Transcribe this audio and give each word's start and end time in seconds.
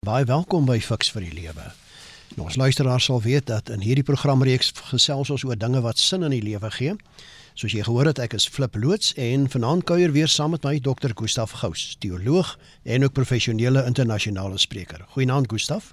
Baie 0.00 0.24
welkom 0.24 0.64
by 0.64 0.78
Fix 0.80 1.10
vir 1.12 1.26
die 1.26 1.34
Lewe. 1.36 1.66
Nou, 2.32 2.46
ons 2.46 2.54
luisteraars 2.56 3.04
sal 3.10 3.18
weet 3.20 3.50
dat 3.50 3.68
in 3.68 3.82
hierdie 3.84 4.04
programreeks 4.08 4.70
gesels 4.88 5.28
ons 5.28 5.42
oor 5.44 5.58
dinge 5.60 5.82
wat 5.84 6.00
sin 6.00 6.24
in 6.24 6.32
die 6.32 6.40
lewe 6.40 6.70
gee. 6.72 6.94
Soos 7.52 7.74
jy 7.76 7.84
gehoor 7.84 8.08
het, 8.08 8.22
ek 8.24 8.38
is 8.38 8.46
Flip 8.48 8.78
Loots 8.80 9.12
en 9.20 9.44
vanaand 9.52 9.84
kuier 9.84 10.14
weer 10.16 10.32
saam 10.32 10.54
met 10.56 10.64
my 10.64 10.78
Dr. 10.80 11.12
Gustaf 11.12 11.52
Gous, 11.60 11.98
teoloog 12.00 12.54
en 12.88 13.04
ook 13.04 13.12
professionele 13.12 13.84
internasionale 13.84 14.56
spreker. 14.56 15.04
Goeienaand 15.12 15.52
Gustaf. 15.52 15.92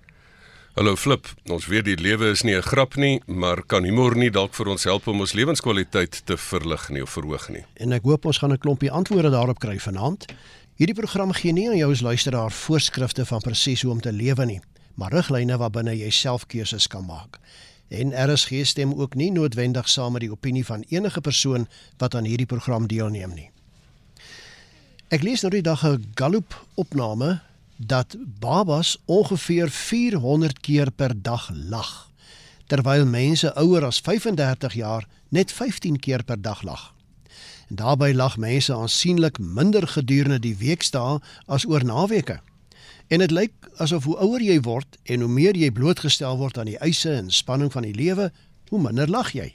Hallo 0.77 0.95
Flip, 0.95 1.27
ons 1.51 1.67
weet 1.67 1.89
die 1.89 1.99
lewe 1.99 2.31
is 2.31 2.45
nie 2.47 2.55
'n 2.55 2.63
grap 2.63 2.95
nie, 2.95 3.19
maar 3.25 3.63
kan 3.65 3.83
humor 3.83 4.15
nie 4.15 4.31
dalk 4.31 4.53
vir 4.53 4.69
ons 4.69 4.83
help 4.83 5.07
om 5.07 5.19
ons 5.19 5.33
lewenskwaliteit 5.33 6.21
te 6.25 6.37
verlig 6.37 6.89
nie 6.89 7.01
of 7.01 7.09
verhoog 7.09 7.49
nie. 7.49 7.65
En 7.75 7.91
ek 7.91 8.03
hoop 8.03 8.25
ons 8.25 8.37
gaan 8.37 8.53
'n 8.53 8.57
klompie 8.57 8.91
antwoorde 8.91 9.31
daarop 9.31 9.59
kry 9.59 9.79
vanaand. 9.79 10.25
Hierdie 10.77 10.93
program 10.93 11.31
gee 11.33 11.55
nie 11.57 11.63
aan 11.71 11.79
jou 11.79 11.87
as 11.89 12.03
luisteraar 12.05 12.51
voorskrifte 12.53 13.23
van 13.25 13.41
presies 13.41 13.81
hoe 13.81 13.91
om 13.95 14.01
te 14.01 14.11
lewe 14.13 14.45
nie, 14.45 14.59
maar 14.93 15.09
riglyne 15.09 15.55
waarbinne 15.57 15.95
jy 15.97 16.11
self 16.13 16.43
keuses 16.45 16.85
kan 16.85 17.05
maak. 17.07 17.39
En 17.89 18.13
RSG 18.13 18.61
stem 18.69 18.91
ook 18.93 19.15
nie 19.17 19.31
noodwendig 19.33 19.89
saam 19.89 20.13
met 20.13 20.21
die 20.21 20.29
opinie 20.29 20.61
van 20.65 20.83
enige 20.93 21.21
persoon 21.21 21.65
wat 21.97 22.13
aan 22.15 22.29
hierdie 22.29 22.45
program 22.45 22.85
deelneem 22.87 23.33
nie. 23.33 23.49
Ek 25.09 25.25
lees 25.25 25.41
nou 25.41 25.49
die 25.49 25.63
dag 25.65 25.81
'n 25.81 26.13
Gallup 26.13 26.53
opname 26.75 27.39
dat 27.77 28.15
babas 28.39 28.97
ongeveer 29.05 29.69
400 29.69 30.59
keer 30.59 30.91
per 30.91 31.21
dag 31.21 31.49
lag, 31.53 32.11
terwyl 32.67 33.05
mense 33.05 33.55
ouer 33.55 33.85
as 33.85 33.99
35 33.99 34.73
jaar 34.73 35.07
net 35.29 35.51
15 35.51 35.99
keer 35.99 36.23
per 36.23 36.41
dag 36.41 36.61
lag. 36.61 36.96
En 37.67 37.75
daarbey 37.75 38.13
lag 38.13 38.37
mense 38.37 38.73
aansienlik 38.73 39.39
minder 39.39 39.87
gedurende 39.87 40.39
die 40.39 40.55
weekdae 40.57 41.19
as 41.45 41.65
oor 41.65 41.83
naweke. 41.83 42.39
En 43.07 43.19
dit 43.19 43.31
lyk 43.31 43.53
asof 43.77 44.03
hoe 44.03 44.17
ouer 44.17 44.41
jy 44.41 44.59
word 44.61 44.97
en 45.03 45.23
hoe 45.23 45.31
meer 45.31 45.55
jy 45.55 45.71
blootgestel 45.71 46.37
word 46.37 46.57
aan 46.57 46.71
die 46.71 46.79
eise 46.79 47.13
en 47.13 47.31
spanning 47.31 47.71
van 47.71 47.87
die 47.87 47.95
lewe, 47.95 48.31
hoe 48.69 48.81
minder 48.81 49.09
lag 49.09 49.31
jy. 49.31 49.53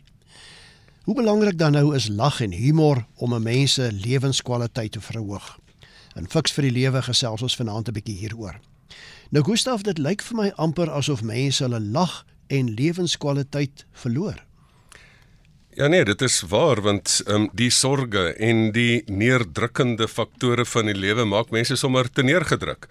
Hoe 1.05 1.15
belangrik 1.15 1.59
dan 1.59 1.73
nou 1.73 1.95
is 1.97 2.09
lag 2.09 2.41
en 2.41 2.53
humor 2.53 3.05
om 3.17 3.35
'n 3.35 3.43
mens 3.43 3.73
se 3.73 3.93
lewenskwaliteit 3.93 4.93
te 4.93 5.01
verhoog. 5.01 5.59
In 6.17 6.29
Fix 6.29 6.53
vir 6.53 6.63
die 6.63 6.71
lewe 6.71 7.03
gesels 7.03 7.43
ons 7.43 7.57
vanaand 7.57 7.89
'n 7.89 7.93
bietjie 7.93 8.17
hieroor. 8.17 8.61
Nou 9.31 9.45
Gustaf, 9.45 9.83
dit 9.83 9.99
lyk 9.99 10.23
vir 10.23 10.37
my 10.37 10.53
amper 10.57 10.91
asof 10.91 11.23
mense 11.23 11.63
hulle 11.65 11.81
lag 11.81 12.25
en 12.47 12.75
lewenskwaliteit 12.75 13.87
verloor. 13.93 14.45
Ja 15.75 15.87
nee, 15.89 16.05
dit 16.05 16.21
is 16.21 16.43
waar 16.53 16.81
want 16.85 17.23
ehm 17.25 17.35
um, 17.35 17.45
die 17.57 17.71
sorges 17.73 18.35
en 18.37 18.59
die 18.77 19.03
neerdrukkende 19.07 20.05
faktore 20.09 20.67
van 20.69 20.91
die 20.91 20.95
lewe 20.95 21.25
maak 21.25 21.49
mense 21.51 21.79
sommer 21.81 22.11
te 22.13 22.23
neergedruk. 22.23 22.89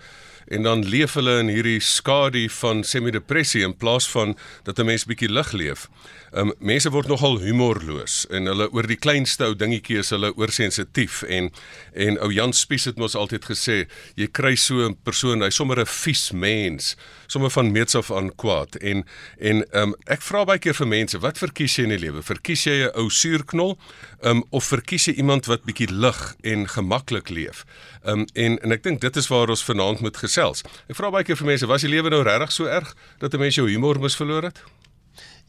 En 0.52 0.66
dan 0.68 0.84
leef 0.84 1.14
hulle 1.16 1.38
in 1.40 1.48
hierdie 1.48 1.80
skadu 1.80 2.50
van 2.60 2.84
semi-depressie 2.84 3.64
in 3.64 3.76
plaas 3.78 4.10
van 4.12 4.36
dat 4.68 4.80
'n 4.80 4.86
mens 4.86 5.06
bietjie 5.08 5.32
lig 5.32 5.52
leef. 5.52 5.88
Um, 6.32 6.54
mense 6.60 6.90
word 6.90 7.08
nogal 7.08 7.40
humorloos 7.40 8.26
en 8.30 8.46
hulle 8.46 8.70
oor 8.72 8.88
die 8.88 8.96
kleinste 8.96 9.44
ou 9.46 9.56
dingetjie 9.56 9.98
is 10.00 10.10
hulle 10.10 10.32
oorsensitief 10.40 11.24
en 11.28 11.50
en 11.94 12.20
ou 12.24 12.32
Jan 12.32 12.54
Spies 12.54 12.86
het 12.88 12.96
mos 12.96 13.16
altyd 13.16 13.46
gesê 13.46 13.88
jy 14.16 14.28
kry 14.32 14.56
so 14.56 14.88
'n 14.88 14.96
persoon, 15.04 15.42
hy's 15.42 15.56
sommer 15.56 15.80
'n 15.80 15.86
vies 15.86 16.32
mens 16.32 16.96
sommer 17.28 17.50
van 17.50 17.72
meets 17.72 17.96
af 17.96 18.12
aan 18.12 18.36
kwaad. 18.36 18.76
En 18.76 19.06
en 19.40 19.66
um, 19.72 19.96
ek 20.06 20.22
vra 20.22 20.44
baie 20.46 20.60
keer 20.60 20.74
vir 20.74 20.88
mense 20.88 21.20
wat 21.20 21.38
verkies 21.38 21.76
jy 21.76 21.84
in 21.84 21.90
die 21.90 22.00
lewe? 22.00 22.24
Verkies 22.24 22.64
jy 22.64 22.88
'n 22.88 22.92
ou 22.96 23.10
suurknol 23.10 23.78
um, 24.24 24.44
of 24.52 24.64
verkies 24.66 25.08
jy 25.08 25.14
iemand 25.14 25.46
wat 25.46 25.64
bietjie 25.64 25.92
lig 25.92 26.36
en 26.44 26.68
gemaklik 26.68 27.30
leef? 27.30 27.66
Um, 28.04 28.26
en 28.34 28.60
en 28.64 28.72
ek 28.72 28.84
dink 28.84 29.02
dit 29.02 29.16
is 29.16 29.28
waar 29.28 29.50
ons 29.50 29.64
vanaand 29.64 30.00
moet 30.00 30.18
gesels 30.18 30.41
ek 30.88 30.95
vra 30.95 31.11
baie 31.11 31.23
keer 31.23 31.38
vir 31.38 31.47
mense 31.47 31.67
was 31.67 31.81
die 31.81 31.89
lewe 31.89 32.09
nou 32.09 32.23
regtig 32.23 32.52
so 32.52 32.66
erg 32.66 32.95
dat 33.20 33.34
'n 33.34 33.39
mens 33.39 33.56
jou 33.56 33.70
humor 33.70 34.00
mis 34.00 34.16
verloor 34.16 34.44
het 34.44 34.64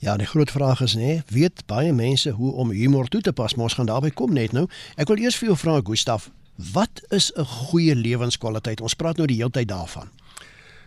Ja, 0.03 0.17
die 0.17 0.27
groot 0.27 0.51
vraag 0.51 0.81
is 0.81 0.97
nê, 0.99 1.23
weet 1.31 1.63
baie 1.67 1.93
mense 1.93 2.31
hoe 2.31 2.53
om 2.53 2.71
humor 2.75 3.07
toe 3.07 3.21
te 3.21 3.33
pas, 3.33 3.55
maar 3.55 3.65
ons 3.65 3.75
gaan 3.79 3.87
daarby 3.87 4.11
kom 4.11 4.33
net 4.33 4.53
nou. 4.53 4.67
Ek 4.97 5.07
wil 5.07 5.23
eers 5.23 5.37
vir 5.39 5.53
jou 5.53 5.57
vra 5.57 5.77
Gustaf, 5.79 6.31
wat 6.73 7.03
is 7.11 7.31
'n 7.37 7.45
goeie 7.45 7.95
lewenskwaliteit? 7.95 8.81
Ons 8.81 8.95
praat 8.95 9.17
nou 9.17 9.27
die 9.27 9.37
hele 9.37 9.51
tyd 9.51 9.69
daarvan. 9.69 10.11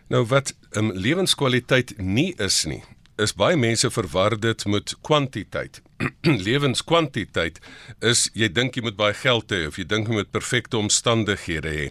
Nou 0.08 0.26
wat 0.26 0.54
'n 0.72 0.78
um, 0.78 0.92
lewenskwaliteit 0.92 1.98
nie 1.98 2.34
is 2.38 2.66
nie, 2.66 2.84
is 3.18 3.34
baie 3.34 3.56
mense 3.56 3.92
verwar 3.92 4.40
dit 4.40 4.66
met 4.66 4.96
kwantiteit. 5.02 5.82
lewenskwantiteit 6.48 7.62
is 8.04 8.28
jy 8.36 8.50
dink 8.52 8.76
jy 8.76 8.84
moet 8.84 8.98
baie 9.00 9.16
geld 9.16 9.52
hê 9.54 9.64
of 9.70 9.78
jy 9.80 9.86
dink 9.88 10.10
jy 10.10 10.20
moet 10.20 10.32
perfekte 10.34 10.78
omstandighede 10.80 11.72
hê. 11.72 11.86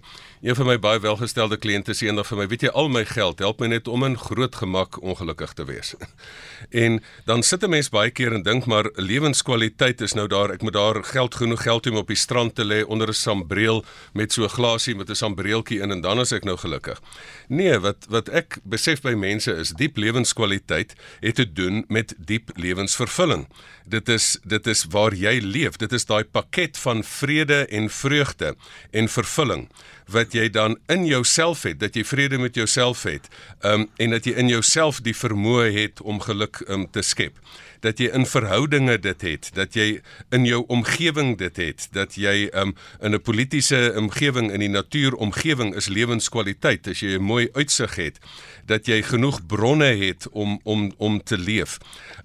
Een 0.44 0.58
van 0.58 0.68
my 0.68 0.76
baie 0.76 1.00
welgestelde 1.00 1.56
kliënte 1.56 1.94
sê 1.96 2.10
eendag 2.10 2.28
vir 2.28 2.42
my, 2.42 2.46
weet 2.50 2.66
jy, 2.66 2.72
al 2.76 2.90
my 2.92 3.00
geld 3.08 3.40
help 3.40 3.62
my 3.62 3.70
net 3.72 3.88
om 3.88 4.04
in 4.04 4.18
groot 4.20 4.58
gemak 4.60 4.98
ongelukkig 5.00 5.54
te 5.56 5.64
wees. 5.64 5.94
en 6.84 7.00
dan 7.24 7.42
sit 7.42 7.64
'n 7.64 7.70
mens 7.70 7.88
baie 7.88 8.10
keer 8.10 8.34
en 8.36 8.44
dink 8.44 8.66
maar 8.66 8.90
lewenskwaliteit 8.96 10.00
is 10.04 10.12
nou 10.12 10.26
daar, 10.28 10.52
ek 10.52 10.62
moet 10.62 10.76
daar 10.76 11.00
geld 11.04 11.34
genoeg 11.34 11.62
geld 11.62 11.86
hê 11.86 11.90
om 11.90 12.02
op 12.04 12.12
die 12.12 12.20
strand 12.20 12.54
te 12.54 12.64
lê 12.64 12.84
onder 12.84 13.08
'n 13.08 13.16
sambreel 13.16 13.84
met 14.12 14.32
so 14.32 14.44
'n 14.44 14.52
glasie 14.52 14.94
met 14.94 15.08
'n 15.08 15.14
sambreeltjie 15.14 15.80
in 15.80 15.90
en 15.90 16.00
dan 16.00 16.20
is 16.20 16.32
ek 16.32 16.44
nou 16.44 16.56
gelukkig. 16.56 17.00
Nee, 17.48 17.78
wat 17.78 18.04
wat 18.08 18.28
ek 18.28 18.58
besef 18.64 19.00
by 19.00 19.14
mense 19.14 19.52
is 19.52 19.72
diep 19.72 19.96
lewenskwaliteit 19.96 20.94
het 21.20 21.34
te 21.34 21.52
doen 21.52 21.84
met 21.88 22.14
diep 22.18 22.50
lewensvervulling 22.54 23.46
dit 23.84 24.08
is 24.08 24.38
dit 24.42 24.66
is 24.66 24.84
waar 24.90 25.14
jy 25.14 25.38
leef. 25.42 25.76
Dit 25.76 25.92
is 25.92 26.06
daai 26.06 26.24
pakket 26.24 26.78
van 26.78 27.04
vrede 27.04 27.64
en 27.66 27.90
vreugde 27.90 28.54
en 28.90 29.08
vervulling 29.08 29.68
wat 30.12 30.32
jy 30.36 30.50
dan 30.52 30.76
in 30.92 31.06
jouself 31.08 31.62
het, 31.64 31.78
dat 31.80 31.94
jy 31.96 32.04
vrede 32.04 32.38
met 32.38 32.54
jouself 32.54 33.02
het. 33.08 33.28
Um 33.64 33.88
en 33.96 34.10
dat 34.10 34.24
jy 34.24 34.34
in 34.40 34.48
jouself 34.48 35.00
die 35.00 35.16
vermoë 35.16 35.70
het 35.72 36.02
om 36.02 36.20
geluk 36.20 36.60
um, 36.68 36.90
te 36.90 37.02
skep 37.02 37.38
dat 37.84 38.00
jy 38.00 38.08
in 38.16 38.24
verhoudinge 38.26 38.96
dit 39.04 39.24
het, 39.28 39.50
dat 39.56 39.76
jy 39.76 40.00
in 40.34 40.46
jou 40.48 40.62
omgewing 40.72 41.34
dit 41.40 41.60
het, 41.60 41.88
dat 41.92 42.16
jy 42.16 42.48
um, 42.56 42.74
in 43.00 43.14
'n 43.14 43.20
politieke 43.20 43.92
omgewing 43.96 44.50
in 44.52 44.64
die 44.64 44.72
natuuromgewing 44.72 45.74
is 45.76 45.88
lewenskwaliteit 45.88 46.88
as 46.88 47.00
jy 47.00 47.18
'n 47.18 47.22
mooi 47.22 47.48
uitsig 47.52 47.94
het, 47.96 48.18
dat 48.66 48.86
jy 48.86 49.02
genoeg 49.02 49.46
bronne 49.46 49.92
het 50.00 50.28
om 50.32 50.60
om 50.64 50.92
om 50.96 51.22
te 51.22 51.38
leef. 51.38 51.78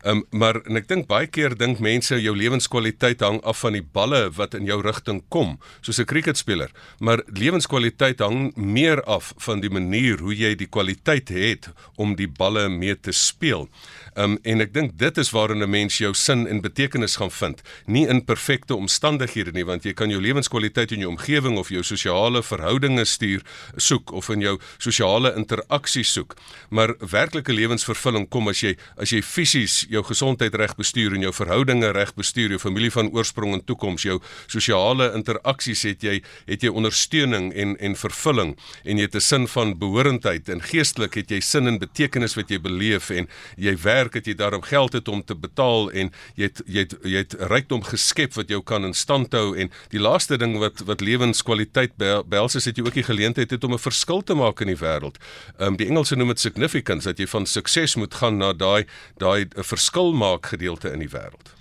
Um, 0.05 0.25
maar 0.31 0.61
en 0.65 0.77
ek 0.77 0.87
dink 0.87 1.07
baie 1.07 1.27
keer 1.27 1.57
dink 1.57 1.79
mense 1.79 2.21
jou 2.21 2.35
lewenskwaliteit 2.35 3.19
hang 3.19 3.41
af 3.43 3.59
van 3.59 3.73
die 3.73 3.83
balle 3.83 4.29
wat 4.31 4.53
in 4.53 4.65
jou 4.65 4.81
rigting 4.81 5.23
kom, 5.29 5.59
soos 5.81 5.99
'n 5.99 6.05
cricketspeler, 6.05 6.71
maar 6.99 7.23
lewenskwaliteit 7.27 8.19
hang 8.19 8.55
meer 8.55 9.03
af 9.03 9.33
van 9.37 9.59
die 9.59 9.69
manier 9.69 10.19
hoe 10.19 10.35
jy 10.35 10.55
die 10.55 10.69
kwaliteit 10.69 11.29
het 11.29 11.69
om 11.95 12.15
die 12.15 12.27
balle 12.27 12.69
mee 12.69 12.99
te 12.99 13.11
speel. 13.11 13.69
Um, 14.19 14.35
en 14.43 14.59
ek 14.59 14.73
dink 14.75 14.97
dit 14.99 15.17
is 15.21 15.29
waarin 15.31 15.63
'n 15.63 15.69
mens 15.69 15.97
jou 15.97 16.13
sin 16.13 16.47
en 16.47 16.59
betekenis 16.61 17.15
gaan 17.15 17.31
vind, 17.31 17.61
nie 17.85 18.07
in 18.07 18.25
perfekte 18.25 18.75
omstandighede 18.75 19.51
nie, 19.51 19.63
want 19.65 19.83
jy 19.83 19.93
kan 19.93 20.09
jou 20.09 20.19
lewenskwaliteit 20.21 20.91
in 20.91 20.99
jou 20.99 21.09
omgewing 21.09 21.57
of 21.57 21.69
jou 21.69 21.83
sosiale 21.83 22.43
verhoudinge 22.43 23.05
stuur 23.05 23.41
soek 23.77 24.11
of 24.11 24.29
in 24.29 24.41
jou 24.41 24.59
sosiale 24.77 25.35
interaksie 25.35 26.03
soek. 26.03 26.35
Maar 26.69 26.95
werklike 26.99 27.53
lewensvervulling 27.53 28.27
kom 28.29 28.47
as 28.47 28.59
jy 28.61 28.75
as 28.97 29.09
jy 29.09 29.21
fisies 29.21 29.85
jou 29.89 30.03
gesondheid 30.03 30.55
reg 30.55 30.75
bestuur 30.75 31.15
en 31.15 31.21
jou 31.21 31.33
verhoudinge 31.33 31.91
reg 31.91 32.13
bestuur, 32.15 32.49
jou 32.49 32.59
familie 32.59 32.91
van 32.91 33.09
oorsprong 33.13 33.53
en 33.53 33.63
toekoms, 33.63 34.03
jou 34.03 34.19
sosiale 34.47 35.13
interaksies 35.15 35.83
het 35.83 36.03
jy 36.03 36.21
het 36.45 36.61
jy 36.61 36.69
ondersteuning 36.69 37.53
en 37.53 37.77
en 37.79 37.95
vervulling 37.95 38.57
en 38.83 38.97
jy 38.97 39.03
het 39.03 39.15
'n 39.15 39.21
sin 39.21 39.47
van 39.47 39.77
behorendheid 39.79 40.49
en 40.49 40.61
geestelik 40.61 41.13
het 41.13 41.31
jy 41.31 41.39
sin 41.39 41.67
en 41.67 41.79
betekenis 41.79 42.35
wat 42.35 42.49
jy 42.49 42.59
beleef 42.59 43.09
en 43.09 43.27
jy 43.55 43.77
werk 43.77 44.08
werk 44.09 44.17
het 44.17 44.27
jy 44.27 44.35
daarom 44.37 44.63
geld 44.65 44.93
het 44.93 45.07
om 45.07 45.21
te 45.23 45.35
betaal 45.35 45.91
en 45.91 46.11
jy 46.35 46.49
het 46.49 46.61
jy 46.65 46.85
het 46.85 46.95
jy 47.03 47.21
het 47.21 47.35
rykdom 47.51 47.83
geskep 47.85 48.33
wat 48.37 48.49
jou 48.49 48.61
kan 48.63 48.85
in 48.85 48.93
stand 48.93 49.33
hou 49.33 49.55
en 49.55 49.69
die 49.93 50.01
laaste 50.01 50.37
ding 50.37 50.57
wat 50.59 50.81
wat 50.85 51.01
lewenskwaliteit 51.01 51.95
behels 51.97 52.55
is 52.55 52.65
het 52.65 52.77
jy 52.77 52.85
ook 52.85 52.97
die 52.97 53.05
geleentheid 53.05 53.51
het 53.51 53.63
om 53.63 53.73
'n 53.73 53.79
verskil 53.79 54.21
te 54.21 54.33
maak 54.33 54.61
in 54.61 54.73
die 54.73 54.81
wêreld. 54.81 55.17
Ehm 55.59 55.73
um, 55.73 55.77
die 55.77 55.87
Engelse 55.87 56.15
noem 56.15 56.29
dit 56.29 56.39
significance 56.39 57.05
dat 57.07 57.19
jy 57.19 57.27
van 57.27 57.45
sukses 57.45 57.95
moet 57.95 58.13
gaan 58.13 58.37
na 58.37 58.53
daai 58.53 58.85
daai 59.17 59.45
'n 59.45 59.63
verskil 59.63 60.13
maak 60.13 60.45
gedeelte 60.45 60.91
in 60.91 60.99
die 60.99 61.09
wêreld. 61.09 61.58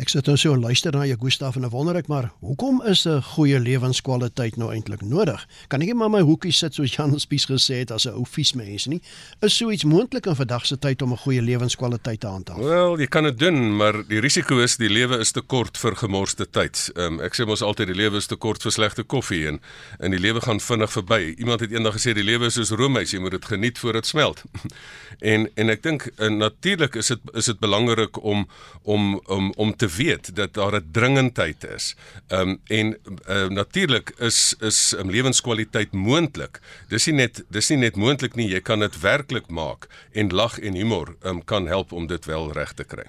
Ek 0.00 0.08
sit 0.08 0.24
nou 0.30 0.32
so 0.40 0.56
luister 0.56 0.94
na 0.96 1.02
jou 1.04 1.18
Gustaf 1.20 1.58
en 1.58 1.66
wonder 1.68 1.98
ek 1.98 2.06
maar 2.08 2.30
hoekom 2.40 2.78
is 2.88 3.04
'n 3.04 3.20
goeie 3.20 3.58
lewenskwaliteit 3.60 4.56
nou 4.56 4.72
eintlik 4.72 5.02
nodig? 5.02 5.46
Kan 5.68 5.82
ek 5.82 5.88
nie 5.88 5.94
maar 5.94 6.08
my 6.08 6.20
hoekie 6.20 6.52
sit 6.52 6.74
soos 6.74 6.94
Jan 6.94 7.20
Spies 7.20 7.44
gesê 7.44 7.84
het 7.84 7.90
as 7.90 8.06
'n 8.06 8.16
ou 8.16 8.24
vies 8.24 8.54
mens 8.54 8.86
nie? 8.86 9.02
Is 9.42 9.56
so 9.56 9.70
iets 9.70 9.84
moontlik 9.84 10.26
in 10.26 10.36
vandag 10.36 10.64
se 10.66 10.78
tyd 10.78 11.02
om 11.02 11.12
'n 11.12 11.18
goeie 11.18 11.42
lewenskwaliteit 11.42 12.20
te 12.20 12.26
handhaaf? 12.26 12.58
Wel, 12.58 12.98
jy 12.98 13.06
kan 13.06 13.24
dit 13.24 13.38
doen, 13.38 13.76
maar 13.76 14.08
die 14.08 14.20
risiko 14.20 14.58
is 14.58 14.76
die 14.76 14.88
lewe 14.88 15.18
is 15.18 15.32
te 15.32 15.40
kort 15.40 15.76
vir 15.76 15.96
gemorste 15.96 16.50
tyd. 16.50 16.90
Um, 16.96 17.20
ek 17.20 17.34
sê 17.34 17.44
mos 17.46 17.62
altyd 17.62 17.86
die 17.86 17.96
lewe 17.96 18.16
is 18.16 18.26
te 18.26 18.36
kort 18.36 18.62
vir 18.62 18.72
slegte 18.72 19.04
koffie 19.04 19.46
en 19.48 19.60
en 19.98 20.10
die 20.10 20.20
lewe 20.20 20.40
gaan 20.40 20.60
vinnig 20.60 20.92
verby. 20.92 21.34
Iemand 21.38 21.60
het 21.60 21.72
eendag 21.72 21.94
gesê 21.94 22.14
die 22.14 22.24
lewe 22.24 22.46
is 22.46 22.54
soos 22.54 22.70
roomys, 22.70 23.10
jy 23.10 23.18
moet 23.18 23.32
dit 23.32 23.44
geniet 23.44 23.78
voor 23.78 23.92
dit 23.92 24.06
smelt. 24.06 24.42
en 25.32 25.48
en 25.54 25.68
ek 25.68 25.82
dink 25.82 26.10
uh, 26.16 26.28
natuurlik 26.28 26.94
is 26.94 27.06
dit 27.06 27.20
is 27.34 27.44
dit 27.44 27.58
belangrik 27.58 28.22
om 28.24 28.48
om 28.82 29.20
om 29.26 29.52
om 29.56 29.76
te 29.76 29.89
weet 29.96 30.36
dat 30.36 30.54
daar 30.54 30.74
'n 30.74 30.88
dringendheid 30.92 31.64
is. 31.64 31.96
Ehm 32.28 32.48
um, 32.48 32.60
en 32.64 32.98
uh, 33.28 33.48
natuurlik 33.48 34.10
is 34.18 34.54
is 34.60 34.94
um, 34.98 35.10
lewenskwaliteit 35.10 35.92
moontlik. 35.92 36.60
Dis 36.88 37.06
nie 37.06 37.14
net 37.14 37.44
dis 37.48 37.68
nie 37.68 37.78
net 37.78 37.96
moontlik 37.96 38.34
nie, 38.34 38.48
jy 38.48 38.60
kan 38.60 38.78
dit 38.78 39.00
werklik 39.00 39.48
maak 39.48 39.88
en 40.12 40.32
lag 40.32 40.58
en 40.58 40.74
humor 40.74 41.16
um, 41.22 41.44
kan 41.44 41.66
help 41.66 41.92
om 41.92 42.06
dit 42.06 42.24
wel 42.24 42.52
reg 42.52 42.72
te 42.72 42.84
kry. 42.84 43.06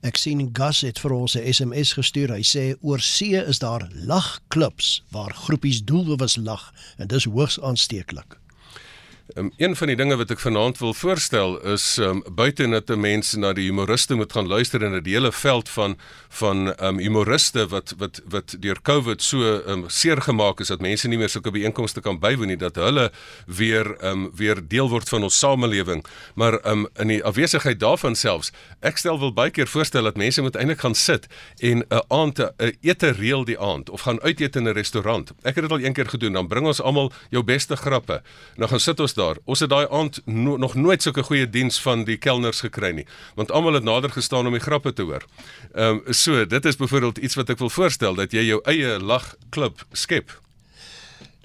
Ek 0.00 0.16
sien 0.16 0.50
Gas 0.52 0.80
het 0.80 0.98
vir 0.98 1.12
ons 1.12 1.34
'n 1.34 1.52
SMS 1.52 1.92
gestuur. 1.92 2.30
Hy 2.30 2.42
sê 2.42 2.76
oor 2.80 3.00
see 3.00 3.34
is 3.34 3.58
daar 3.58 3.90
lagklubs 3.94 5.02
waar 5.10 5.34
groepies 5.34 5.84
doelbewus 5.84 6.36
lag 6.36 6.72
en 6.98 7.06
dis 7.06 7.24
hoogs 7.24 7.60
aansteeklik. 7.60 8.36
Um, 9.34 9.52
een 9.56 9.76
van 9.76 9.86
die 9.86 9.96
dinge 9.96 10.14
wat 10.16 10.30
ek 10.30 10.38
vanaand 10.38 10.78
wil 10.78 10.92
voorstel 10.94 11.56
is 11.66 11.96
um, 11.98 12.20
buite 12.38 12.66
net 12.66 12.90
'n 12.90 13.00
mens 13.00 13.32
na 13.34 13.52
die 13.52 13.64
humoriste 13.66 14.14
moet 14.14 14.32
gaan 14.32 14.46
luister 14.46 14.82
in 14.82 14.94
'n 14.94 15.04
hele 15.04 15.32
veld 15.32 15.68
van 15.68 15.98
van 16.28 16.70
um, 16.84 16.98
humoriste 16.98 17.66
wat 17.66 17.94
wat 17.98 18.20
wat 18.28 18.56
deur 18.60 18.78
Covid 18.82 19.22
so 19.22 19.42
um, 19.66 19.84
seer 19.88 20.22
gemaak 20.22 20.60
is 20.60 20.68
dat 20.68 20.80
mense 20.80 21.08
nie 21.08 21.18
meer 21.18 21.28
sulke 21.28 21.50
byeenkomste 21.50 22.00
kan 22.00 22.18
bywoon 22.18 22.46
nie 22.46 22.56
dat 22.56 22.76
hulle 22.76 23.10
weer 23.46 24.04
um, 24.04 24.30
weer 24.36 24.68
deel 24.68 24.88
word 24.88 25.08
van 25.08 25.22
ons 25.22 25.38
samelewing. 25.38 26.04
Maar 26.34 26.66
um, 26.66 26.86
in 26.94 27.08
die 27.08 27.24
afwesigheid 27.24 27.80
daarvan 27.80 28.14
selfs 28.14 28.52
ek 28.80 28.96
stel 28.96 29.18
wil 29.18 29.32
baie 29.32 29.50
keer 29.50 29.66
voorstel 29.66 30.02
dat 30.02 30.16
mense 30.16 30.42
moet 30.42 30.56
eintlik 30.56 30.80
gaan 30.80 30.94
sit 30.94 31.26
en 31.58 31.78
'n 31.78 32.02
aand 32.08 32.38
'n 32.38 32.78
ete 32.80 33.10
reël 33.10 33.44
die 33.44 33.58
aand 33.58 33.90
of 33.90 34.00
gaan 34.00 34.20
uit 34.20 34.40
eet 34.40 34.56
in 34.56 34.68
'n 34.68 34.72
restaurant. 34.72 35.30
Ek 35.42 35.54
het 35.54 35.64
dit 35.64 35.72
al 35.72 35.80
een 35.80 35.92
keer 35.92 36.08
gedoen 36.08 36.32
dan 36.32 36.46
bring 36.46 36.66
ons 36.66 36.80
almal 36.80 37.12
jou 37.30 37.42
beste 37.42 37.76
grappe. 37.76 38.22
Dan 38.56 38.68
gaan 38.68 38.80
sit 38.80 39.00
ons 39.00 39.15
daar. 39.16 39.40
Ons 39.44 39.64
het 39.64 39.72
daai 39.72 39.86
aand 39.90 40.20
no, 40.24 40.56
nog 40.56 40.74
nooit 40.78 41.02
sulke 41.02 41.24
goeie 41.26 41.48
diens 41.50 41.80
van 41.82 42.04
die 42.06 42.16
kelners 42.16 42.62
gekry 42.64 42.92
nie, 43.00 43.06
want 43.34 43.50
almal 43.50 43.78
het 43.80 43.86
nader 43.88 44.12
gestaan 44.14 44.46
om 44.46 44.56
die 44.56 44.62
grappe 44.62 44.92
te 44.92 45.08
hoor. 45.08 45.26
Ehm 45.74 46.02
um, 46.06 46.14
so, 46.14 46.46
dit 46.46 46.64
is 46.64 46.76
byvoorbeeld 46.76 47.18
iets 47.18 47.34
wat 47.34 47.50
ek 47.50 47.58
wil 47.58 47.72
voorstel 47.72 48.14
dat 48.14 48.32
jy 48.32 48.46
jou 48.46 48.60
eie 48.64 48.98
lagklub 49.00 49.86
skep. 49.92 50.32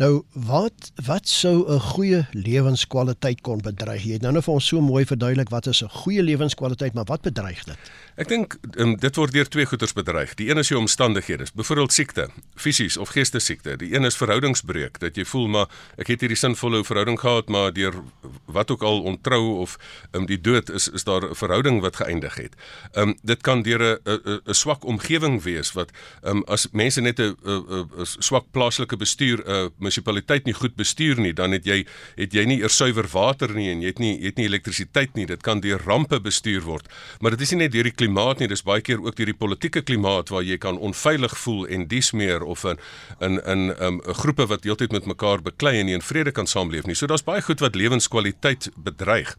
Nou 0.02 0.24
wat 0.34 0.92
wat 1.06 1.28
sou 1.30 1.66
'n 1.74 1.80
goeie 1.80 2.28
lewenskwaliteit 2.32 3.42
kon 3.42 3.62
bedreig? 3.62 4.04
Jy 4.04 4.14
het 4.14 4.22
nou 4.22 4.34
net 4.34 4.44
vir 4.44 4.54
ons 4.54 4.68
so 4.68 4.82
mooi 4.82 5.06
verduidelik 5.06 5.50
wat 5.50 5.68
is 5.68 5.84
'n 5.84 5.90
goeie 5.90 6.24
lewenskwaliteit, 6.24 6.94
maar 6.94 7.06
wat 7.06 7.22
bedreig 7.22 7.64
dit? 7.64 7.78
Ek 8.22 8.30
dink 8.30 8.54
um, 8.78 8.92
dit 9.02 9.18
word 9.18 9.34
deur 9.34 9.48
twee 9.50 9.66
goeters 9.66 9.96
bedreig. 9.98 10.36
Die 10.38 10.52
een 10.52 10.62
is 10.62 10.70
jou 10.70 10.78
omstandighede, 10.78 11.48
byvoorbeeld 11.58 11.94
siekte, 11.96 12.28
fisies 12.54 12.98
of 13.02 13.10
geestesiekte. 13.16 13.74
Die 13.82 13.96
een 13.96 14.06
is 14.06 14.18
verhoudingsbreuk, 14.20 15.00
dat 15.02 15.18
jy 15.18 15.26
voel 15.26 15.48
maar 15.50 15.72
ek 15.98 16.12
het 16.14 16.22
hierdie 16.22 16.38
sinvolle 16.38 16.84
verhouding 16.86 17.18
gehad, 17.18 17.50
maar 17.50 17.74
deur 17.74 17.98
wat 18.46 18.70
ook 18.76 18.86
al 18.86 19.02
ontrou 19.10 19.42
of 19.64 19.74
um, 20.14 20.28
die 20.30 20.38
dood 20.38 20.70
is 20.70 20.86
is 20.92 21.08
daar 21.08 21.26
'n 21.32 21.36
verhouding 21.36 21.82
wat 21.82 21.98
geëindig 21.98 22.36
het. 22.36 22.54
Um 22.94 23.16
dit 23.24 23.42
kan 23.42 23.64
deur 23.64 23.98
'n 24.06 24.44
'n 24.46 24.54
swak 24.54 24.86
omgewing 24.86 25.42
wees 25.42 25.74
wat 25.74 25.90
um 26.22 26.44
as 26.46 26.68
mense 26.72 27.02
net 27.02 27.20
'n 27.20 27.36
swak 28.04 28.52
plaaslike 28.52 28.98
bestuur 28.98 29.42
'n 29.46 29.74
munisipaliteit 29.80 30.46
nie 30.46 30.54
goed 30.54 30.76
bestuur 30.76 31.18
nie, 31.20 31.34
dan 31.34 31.52
het 31.52 31.66
jy 31.66 31.86
het 32.16 32.34
jy 32.34 32.46
nie 32.46 32.62
eers 32.62 32.78
suiwer 32.78 33.08
water 33.08 33.50
nie 33.54 33.72
en 33.72 33.82
jy 33.82 33.88
het 33.88 34.00
nie 34.00 34.20
jy 34.20 34.26
het 34.26 34.38
nie 34.38 34.46
elektrisiteit 34.46 35.16
nie. 35.16 35.26
Dit 35.26 35.42
kan 35.42 35.60
deur 35.60 35.82
rampe 35.86 36.20
bestuur 36.20 36.62
word. 36.62 36.88
Maar 37.20 37.32
dit 37.32 37.42
is 37.42 37.52
nie 37.52 37.60
net 37.60 37.72
deur 37.72 37.84
die 37.84 37.98
klimaat 38.12 38.42
nie, 38.42 38.50
dis 38.52 38.64
baie 38.64 38.82
keer 38.84 39.00
ook 39.00 39.16
deur 39.16 39.30
die 39.30 39.38
politieke 39.38 39.82
klimaat 39.82 40.30
waar 40.30 40.44
jy 40.44 40.58
kan 40.60 40.78
onveilig 40.78 41.38
voel 41.38 41.68
en 41.68 41.88
dis 41.88 42.12
meer 42.12 42.44
of 42.44 42.66
in 42.66 42.80
in 43.22 43.40
in 43.46 43.72
um, 43.80 44.02
groepe 44.02 44.48
wat 44.48 44.64
heeltyd 44.64 44.92
met 44.92 45.06
mekaar 45.06 45.42
beklei 45.42 45.80
en 45.80 45.86
nie 45.86 45.96
in 45.96 46.04
vrede 46.04 46.32
kan 46.32 46.48
saamleef 46.48 46.86
nie. 46.86 46.96
So 46.96 47.08
daar's 47.08 47.24
baie 47.24 47.42
goed 47.42 47.62
wat 47.62 47.76
lewenskwaliteit 47.76 48.70
bedreig. 48.76 49.36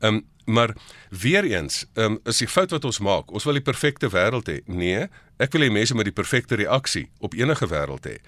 Um 0.00 0.24
maar 0.46 0.76
weer 1.10 1.42
eens, 1.42 1.86
um, 1.94 2.20
is 2.22 2.38
die 2.38 2.46
fout 2.46 2.70
wat 2.70 2.84
ons 2.84 3.00
maak. 3.02 3.32
Ons 3.34 3.44
wil 3.44 3.56
die 3.58 3.64
perfekte 3.66 4.06
wêreld 4.06 4.46
hê. 4.46 4.60
Nee, 4.70 5.08
ek 5.42 5.56
wil 5.56 5.66
hê 5.66 5.70
mense 5.74 5.94
met 5.98 6.06
die 6.06 6.14
perfekte 6.14 6.54
reaksie 6.54 7.08
op 7.18 7.34
enige 7.34 7.66
wêreld 7.66 8.06
hê. 8.06 8.20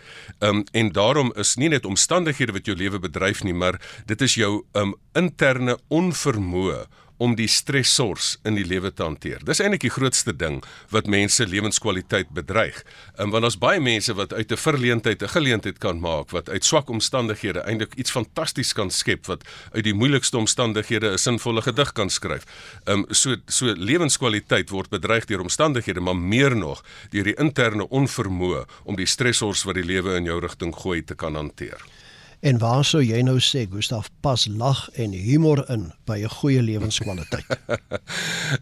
Um 0.43 0.65
en 0.73 0.93
daarom 0.93 1.31
is 1.39 1.55
nie 1.57 1.71
net 1.71 1.87
omstandighede 1.87 2.53
wat 2.59 2.67
jou 2.67 2.77
lewe 2.77 2.99
bedryf 2.99 3.45
nie, 3.47 3.55
maar 3.55 3.79
dit 4.11 4.21
is 4.27 4.35
jou 4.35 4.65
um 4.75 4.97
interne 5.15 5.79
onvermoë 5.89 6.89
om 7.19 7.35
die 7.39 7.49
stressors 7.51 8.37
in 8.47 8.55
die 8.59 8.67
lewe 8.67 8.93
te 8.95 9.03
hanteer. 9.03 9.43
Dis 9.45 9.61
eintlik 9.61 9.85
die 9.87 9.93
grootste 9.93 10.35
ding 10.37 10.61
wat 10.95 11.11
mense 11.11 11.47
lewenskwaliteit 11.47 12.31
bedreig. 12.35 12.81
En 13.19 13.33
want 13.35 13.43
daar's 13.47 13.59
baie 13.59 13.81
mense 13.83 14.15
wat 14.15 14.33
uit 14.33 14.53
'n 14.53 14.57
verleentheid 14.57 15.23
'n 15.23 15.29
geleentheid 15.29 15.79
kan 15.79 16.01
maak, 16.01 16.31
wat 16.31 16.49
uit 16.49 16.65
swak 16.65 16.89
omstandighede 16.89 17.61
eintlik 17.61 17.95
iets 17.95 18.11
fantasties 18.11 18.73
kan 18.73 18.91
skep, 18.91 19.27
wat 19.27 19.43
uit 19.73 19.85
die 19.85 19.95
moeilikste 19.95 20.39
omstandighede 20.39 21.13
'n 21.13 21.19
sinvolle 21.19 21.63
gedig 21.63 21.93
kan 21.93 22.11
skryf. 22.11 22.45
Ehm 22.85 22.99
um, 22.99 23.07
so 23.11 23.37
so 23.47 23.67
lewenskwaliteit 23.67 24.71
word 24.71 24.91
bedreig 24.91 25.25
deur 25.25 25.41
omstandighede, 25.41 26.01
maar 26.01 26.17
meer 26.17 26.57
nog 26.57 26.85
deur 27.11 27.25
die 27.25 27.35
interne 27.35 27.89
onvermoë 27.89 28.67
om 28.85 28.97
die 28.97 29.07
stressors 29.07 29.63
wat 29.63 29.75
die 29.75 29.85
lewe 29.85 30.17
in 30.17 30.25
jou 30.25 30.41
rigting 30.41 30.75
gooi 30.75 31.05
te 31.05 31.15
kan 31.15 31.35
hanteer. 31.35 31.98
En 32.41 32.59
waar 32.59 32.85
sou 32.87 33.01
jy 33.03 33.19
nou 33.27 33.41
sê 33.43 33.65
Gustaf 33.67 34.11
pas 34.23 34.45
lag 34.47 34.85
en 34.95 35.11
humor 35.11 35.65
in 35.75 35.89
by 36.07 36.23
'n 36.23 36.31
goeie 36.39 36.63
lewenskwaliteit? 36.63 37.47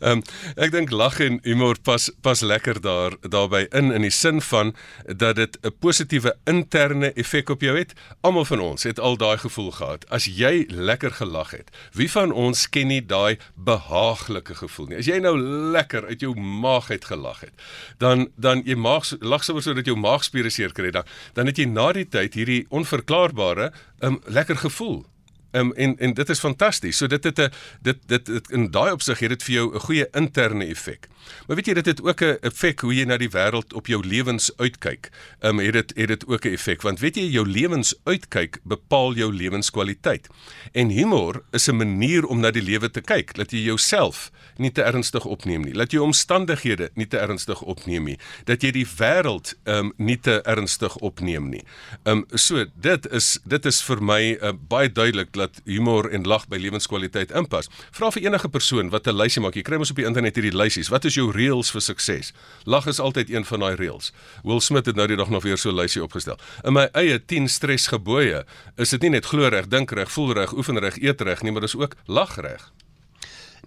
Ehm 0.00 0.19
um, 0.19 0.23
ek 0.56 0.73
dink 0.73 0.90
lag 0.90 1.20
en 1.20 1.38
humor 1.43 1.76
pas 1.82 2.11
pas 2.20 2.40
lekker 2.40 2.81
daar 2.81 3.17
daarbey 3.20 3.67
in 3.70 3.93
in 3.93 4.02
die 4.02 4.11
sin 4.11 4.40
van 4.40 4.75
dat 5.05 5.37
dit 5.37 5.58
'n 5.62 5.75
positiewe 5.78 6.37
interne 6.44 7.12
effek 7.12 7.50
op 7.50 7.61
jou 7.61 7.76
het. 7.78 7.93
Almal 8.20 8.44
van 8.44 8.61
ons 8.61 8.82
het 8.82 8.99
al 8.99 9.17
daai 9.17 9.38
gevoel 9.38 9.70
gehad 9.70 10.08
as 10.08 10.25
jy 10.25 10.64
lekker 10.69 11.11
gelag 11.12 11.50
het. 11.50 11.70
Wie 11.93 12.11
van 12.11 12.32
ons 12.32 12.69
ken 12.69 12.87
nie 12.87 13.06
daai 13.06 13.38
behaaglike 13.55 14.55
gevoel 14.55 14.87
nie? 14.87 14.99
As 14.99 15.06
jy 15.06 15.19
nou 15.19 15.38
lekker 15.72 16.06
uit 16.06 16.20
jou 16.20 16.34
maag 16.34 16.90
uit 16.90 17.05
gelag 17.05 17.40
het, 17.40 17.55
dan 17.99 18.29
dan 18.37 18.62
jy 18.64 18.75
maag 18.75 19.05
lag 19.20 19.44
sommer 19.44 19.62
sodat 19.62 19.87
jou 19.87 19.96
maagspiere 19.96 20.50
seer 20.50 20.72
kry 20.72 20.90
dan 20.90 21.05
dan 21.34 21.46
het 21.46 21.56
jy 21.58 21.64
na 21.64 21.93
die 21.93 22.08
tyd 22.08 22.34
hierdie 22.34 22.67
onverklaarbare 22.69 23.65
um, 24.00 24.20
lekker 24.24 24.56
gevoel. 24.56 25.06
Um, 25.52 25.72
en 25.72 25.98
en 25.98 26.14
dit 26.14 26.28
is 26.28 26.38
fantasties. 26.38 26.96
So 26.96 27.06
dit 27.06 27.24
het 27.24 27.38
'n 27.38 27.52
dit 27.80 27.96
dit 28.06 28.26
het, 28.26 28.50
in 28.50 28.70
daai 28.70 28.92
opsig 28.92 29.18
het 29.18 29.28
dit 29.28 29.42
vir 29.42 29.54
jou 29.54 29.74
'n 29.74 29.80
goeie 29.80 30.08
interne 30.12 30.64
effek. 30.64 31.08
Maar 31.46 31.56
weet 31.56 31.67
jy 31.67 31.75
dit 31.75 31.87
het 31.87 32.02
ook 32.02 32.20
'n 32.23 32.38
effek 32.40 32.81
hoe 32.81 32.94
jy 32.94 33.05
na 33.05 33.17
die 33.17 33.31
wêreld 33.31 33.73
op 33.75 33.87
jou 33.87 34.06
lewens 34.06 34.50
uitkyk. 34.56 35.11
Ehm 35.40 35.58
um, 35.58 35.64
het 35.64 35.73
dit 35.73 35.93
het 35.96 36.08
dit 36.08 36.26
ook 36.26 36.44
'n 36.44 36.52
effek 36.52 36.82
want 36.82 37.00
weet 37.00 37.17
jy 37.17 37.26
jou 37.31 37.46
lewens 37.49 37.94
uitkyk 38.05 38.58
bepaal 38.62 39.14
jou 39.14 39.32
lewenskwaliteit. 39.32 40.28
En 40.73 40.88
humor 40.88 41.43
is 41.50 41.69
'n 41.69 41.76
manier 41.76 42.26
om 42.26 42.40
na 42.40 42.50
die 42.50 42.62
lewe 42.62 42.90
te 42.90 43.00
kyk 43.00 43.34
dat 43.34 43.50
jy 43.50 43.58
jouself 43.58 44.31
nie 44.56 44.73
te 44.73 44.82
ernstig 44.82 45.25
opneem 45.25 45.62
nie. 45.62 45.75
Laat 45.75 45.93
jy 45.93 45.99
omstandighede 45.99 46.90
nie 46.94 47.06
te 47.06 47.19
ernstig 47.19 47.62
opneem 47.62 48.05
nie. 48.05 48.19
Dat 48.44 48.62
jy 48.62 48.70
die 48.70 48.87
wêreld 48.87 49.55
ehm 49.64 49.76
um, 49.87 49.93
nie 49.96 50.19
te 50.20 50.40
ernstig 50.43 50.96
opneem 50.96 51.49
nie. 51.49 51.64
Ehm 52.05 52.19
um, 52.19 52.38
so 52.38 52.64
dit 52.75 53.06
is 53.12 53.38
dit 53.44 53.67
is 53.67 53.82
vir 53.82 54.02
my 54.02 54.22
uh, 54.40 54.52
baie 54.69 54.93
duidelik 54.93 55.32
dat 55.32 55.61
humor 55.64 56.11
en 56.11 56.26
lag 56.26 56.49
by 56.49 56.56
lewenskwaliteit 56.56 57.31
inpas. 57.31 57.69
Vra 57.90 58.11
vir 58.11 58.22
enige 58.22 58.49
persoon 58.49 58.90
wat 58.90 59.06
'n 59.06 59.17
lysie 59.17 59.43
maak. 59.43 59.55
Jy 59.55 59.62
kry 59.62 59.77
mos 59.77 59.91
op 59.91 59.96
die 59.96 60.06
internet 60.06 60.34
hierdie 60.34 60.56
lysies. 60.56 60.89
Wat 60.89 61.05
is 61.05 61.15
jou 61.17 61.31
reëls 61.35 61.73
vir 61.75 61.82
sukses? 61.82 62.32
Lag 62.65 62.87
is 62.87 63.01
altyd 63.03 63.32
een 63.32 63.44
van 63.49 63.65
daai 63.65 63.75
reëls. 63.81 64.13
Will 64.44 64.61
Smith 64.61 64.87
het 64.87 64.96
nou 64.96 65.08
die 65.11 65.19
dag 65.19 65.32
nog 65.32 65.43
weer 65.43 65.58
so 65.58 65.70
'n 65.70 65.81
lysie 65.81 66.03
opgestel. 66.03 66.39
In 66.65 66.73
my 66.73 66.89
eie 66.93 67.19
10 67.19 67.49
stresgebooie 67.49 68.44
is 68.77 68.91
dit 68.91 69.03
nie 69.03 69.11
net 69.11 69.27
glo 69.27 69.49
reg, 69.49 69.69
dink 69.69 69.91
reg, 69.91 70.13
voel 70.13 70.32
reg, 70.32 70.53
oefen 70.53 70.79
reg, 70.79 70.96
eet 71.03 71.20
reg 71.20 71.43
nie, 71.43 71.53
maar 71.53 71.61
dis 71.61 71.77
ook 71.77 71.96
lag 72.06 72.37
reg. 72.37 72.73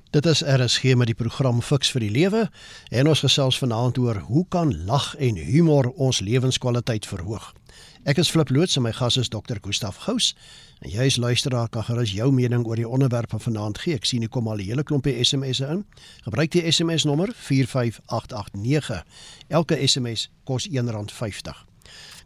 Dit 0.10 0.26
is 0.26 0.42
RSG 0.42 0.96
met 0.98 1.06
die 1.08 1.16
program 1.16 1.62
Fix 1.62 1.92
vir 1.92 2.02
die 2.02 2.10
Lewe 2.10 2.48
en 2.90 3.08
ons 3.08 3.20
gesels 3.20 3.58
vanaand 3.62 3.98
oor 3.98 4.18
hoe 4.26 4.46
kan 4.50 4.86
lag 4.86 5.16
en 5.16 5.36
humor 5.36 5.92
ons 6.02 6.20
lewenskwaliteit 6.20 7.06
verhoog. 7.06 7.54
Ek 8.10 8.18
is 8.18 8.32
Flip 8.32 8.50
Loots 8.50 8.78
en 8.80 8.88
my 8.88 8.92
gas 8.96 9.20
is 9.22 9.30
Dr. 9.30 9.60
Gustaf 9.62 10.00
Gous. 10.08 10.32
En 10.80 10.90
jy 10.90 11.06
as 11.06 11.18
luisteraar 11.20 11.70
kan 11.70 11.84
gerus 11.84 12.14
jou 12.16 12.32
mening 12.32 12.64
oor 12.68 12.80
die 12.80 12.88
onderwerp 12.88 13.30
van 13.30 13.42
vanaand 13.44 13.82
gee. 13.84 13.98
Ek 14.00 14.06
sien 14.08 14.24
hier 14.24 14.32
kom 14.32 14.48
al 14.48 14.60
'n 14.60 14.70
hele 14.70 14.84
klompie 14.84 15.24
SMS'e 15.24 15.68
in. 15.68 15.86
Gebruik 16.24 16.52
die 16.52 16.72
SMS 16.72 17.04
nommer 17.04 17.34
45889. 17.36 19.06
Elke 19.48 19.88
SMS 19.88 20.30
kos 20.44 20.70
R1.50. 20.70 21.66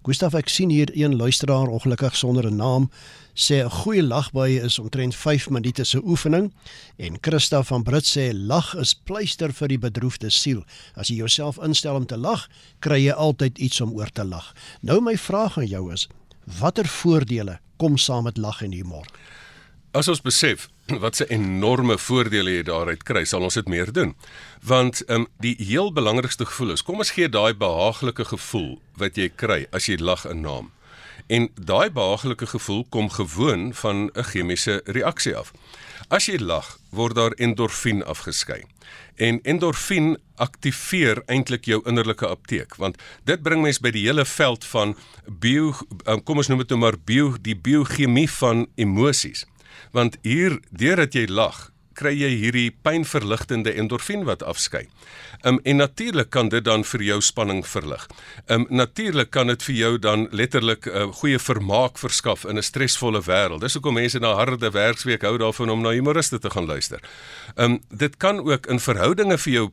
Gustaf, 0.03 0.33
ek 0.33 0.49
sien 0.49 0.69
hier 0.69 0.89
een 0.93 1.15
luisteraar 1.15 1.67
ongelukkig 1.67 2.15
sonder 2.15 2.45
'n 2.51 2.55
naam 2.55 2.89
sê 3.33 3.63
'n 3.63 3.69
goeie 3.69 4.03
lagbui 4.03 4.59
is 4.59 4.79
omtrent 4.79 5.15
5 5.15 5.49
minute 5.49 5.83
se 5.83 6.01
oefening 6.03 6.53
en 6.95 7.17
Christa 7.21 7.63
van 7.63 7.83
Brits 7.83 8.17
sê 8.17 8.33
lag 8.33 8.75
is 8.75 8.93
pleister 8.93 9.53
vir 9.53 9.67
die 9.67 9.77
bedroefde 9.77 10.29
siel. 10.29 10.63
As 10.95 11.07
jy 11.07 11.15
jouself 11.15 11.57
instel 11.57 11.95
om 11.95 12.05
te 12.05 12.17
lag, 12.17 12.49
kry 12.79 13.05
jy 13.05 13.11
altyd 13.11 13.57
iets 13.57 13.81
om 13.81 13.93
oor 13.93 14.11
te 14.11 14.23
lag. 14.23 14.53
Nou 14.81 15.01
my 15.01 15.17
vraag 15.17 15.57
aan 15.57 15.67
jou 15.67 15.93
is, 15.93 16.07
watter 16.45 16.87
voordele 16.87 17.59
kom 17.77 17.97
saam 17.97 18.23
met 18.23 18.37
lag 18.37 18.61
en 18.61 18.71
humor? 18.71 19.07
As 19.91 20.07
ons 20.07 20.21
besef 20.21 20.69
wat 21.03 21.15
se 21.15 21.27
enorme 21.31 21.97
voordele 21.97 22.57
jy 22.57 22.63
daaruit 22.67 23.03
kry, 23.07 23.23
sal 23.25 23.45
ons 23.45 23.55
dit 23.59 23.67
meer 23.71 23.91
doen. 23.93 24.15
Want 24.65 25.03
ehm 25.05 25.23
um, 25.23 25.27
die 25.39 25.55
heel 25.59 25.93
belangrikste 25.93 26.45
gevoel 26.45 26.73
is, 26.73 26.83
kom 26.83 26.97
ons 26.99 27.13
gee 27.15 27.29
daai 27.29 27.53
behaaglike 27.53 28.25
gevoel 28.25 28.79
wat 28.97 29.17
jy 29.17 29.29
kry 29.29 29.65
as 29.71 29.87
jy 29.87 29.97
lag 30.01 30.25
'n 30.27 30.41
naam. 30.41 30.71
En 31.27 31.49
daai 31.55 31.89
behaaglike 31.89 32.47
gevoel 32.47 32.85
kom 32.89 33.09
gewoon 33.09 33.73
van 33.73 34.09
'n 34.13 34.23
chemiese 34.23 34.81
reaksie 34.85 35.35
af. 35.35 35.53
As 36.09 36.27
jy 36.27 36.37
lag, 36.39 36.77
word 36.91 37.15
daar 37.15 37.35
endorfien 37.37 38.03
afgeskei. 38.03 38.63
En 39.15 39.39
endorfien 39.43 40.17
aktiveer 40.41 41.21
eintlik 41.29 41.67
jou 41.69 41.81
innerlike 41.85 42.27
apteek 42.27 42.75
want 42.81 42.97
dit 43.29 43.41
bring 43.45 43.61
mens 43.61 43.79
by 43.79 43.91
die 43.93 44.05
hele 44.07 44.25
veld 44.25 44.65
van 44.65 44.95
bio 45.27 45.73
kom 46.25 46.41
ons 46.41 46.49
noem 46.49 46.63
dit 46.63 46.73
nou 46.73 46.79
maar 46.81 46.97
bio 46.97 47.35
die 47.41 47.55
biochemie 47.55 48.29
van 48.39 48.65
emosies. 48.75 49.45
Want 49.93 50.17
hier 50.25 50.59
deurdat 50.69 51.13
jy 51.13 51.27
lag, 51.29 51.69
kry 51.93 52.13
jy 52.17 52.29
hierdie 52.29 52.69
pynverligtende 52.81 53.73
endorfien 53.73 54.23
wat 54.23 54.43
afskei. 54.43 54.87
Um, 55.43 55.59
en 55.63 55.75
natuurlik 55.75 56.29
kan 56.29 56.49
dit 56.49 56.63
dan 56.63 56.83
vir 56.83 57.01
jou 57.03 57.21
spanning 57.21 57.63
verlig. 57.67 58.07
Um, 58.47 58.65
natuurlik 58.69 59.29
kan 59.29 59.47
dit 59.47 59.63
vir 59.63 59.75
jou 59.75 59.99
dan 59.99 60.27
letterlik 60.31 60.85
'n 60.85 60.89
uh, 60.89 61.13
goeie 61.13 61.39
vermaak 61.39 61.97
verskaf 61.97 62.45
in 62.45 62.57
'n 62.57 62.63
stresvolle 62.63 63.21
wêreld. 63.21 63.61
Dis 63.61 63.73
hoekom 63.73 63.93
mense 63.93 64.19
na 64.19 64.33
harde 64.33 64.71
werksweek 64.71 65.21
hou 65.21 65.37
daarvan 65.37 65.69
om 65.69 65.81
na 65.81 65.89
humoriste 65.89 66.39
te 66.39 66.49
gaan 66.49 66.65
luister. 66.65 66.99
Um, 67.55 67.81
dit 67.89 68.17
kan 68.17 68.39
ook 68.39 68.65
in 68.67 68.79
verhoudinge 68.79 69.37
vir 69.37 69.53
jou 69.53 69.71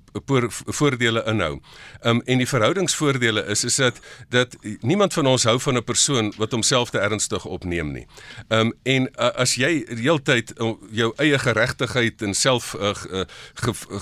voordele 0.67 1.25
inhou. 1.27 1.61
Um, 2.03 2.23
en 2.25 2.39
die 2.39 2.49
verhoudingsvoordele 2.49 3.45
is 3.47 3.65
is 3.65 3.77
dit 3.77 4.01
dat 4.29 4.57
niemand 4.81 5.13
van 5.13 5.27
ons 5.27 5.45
hou 5.45 5.61
van 5.61 5.77
'n 5.77 5.85
persoon 5.85 6.33
wat 6.37 6.51
homself 6.51 6.91
te 6.91 6.99
ernstig 6.99 7.45
opneem 7.45 7.93
nie. 7.93 8.07
Um, 8.49 8.73
en 8.83 9.03
uh, 9.03 9.31
as 9.37 9.55
jy 9.55 9.85
die 9.89 10.03
hele 10.03 10.23
tyd 10.23 10.53
uh, 10.61 10.73
jou 10.91 11.13
eie 11.17 11.39
geregtigheid 11.39 12.10
en 12.19 12.35
self 12.35 12.75
uh, 12.75 12.93
uh, 13.11 13.25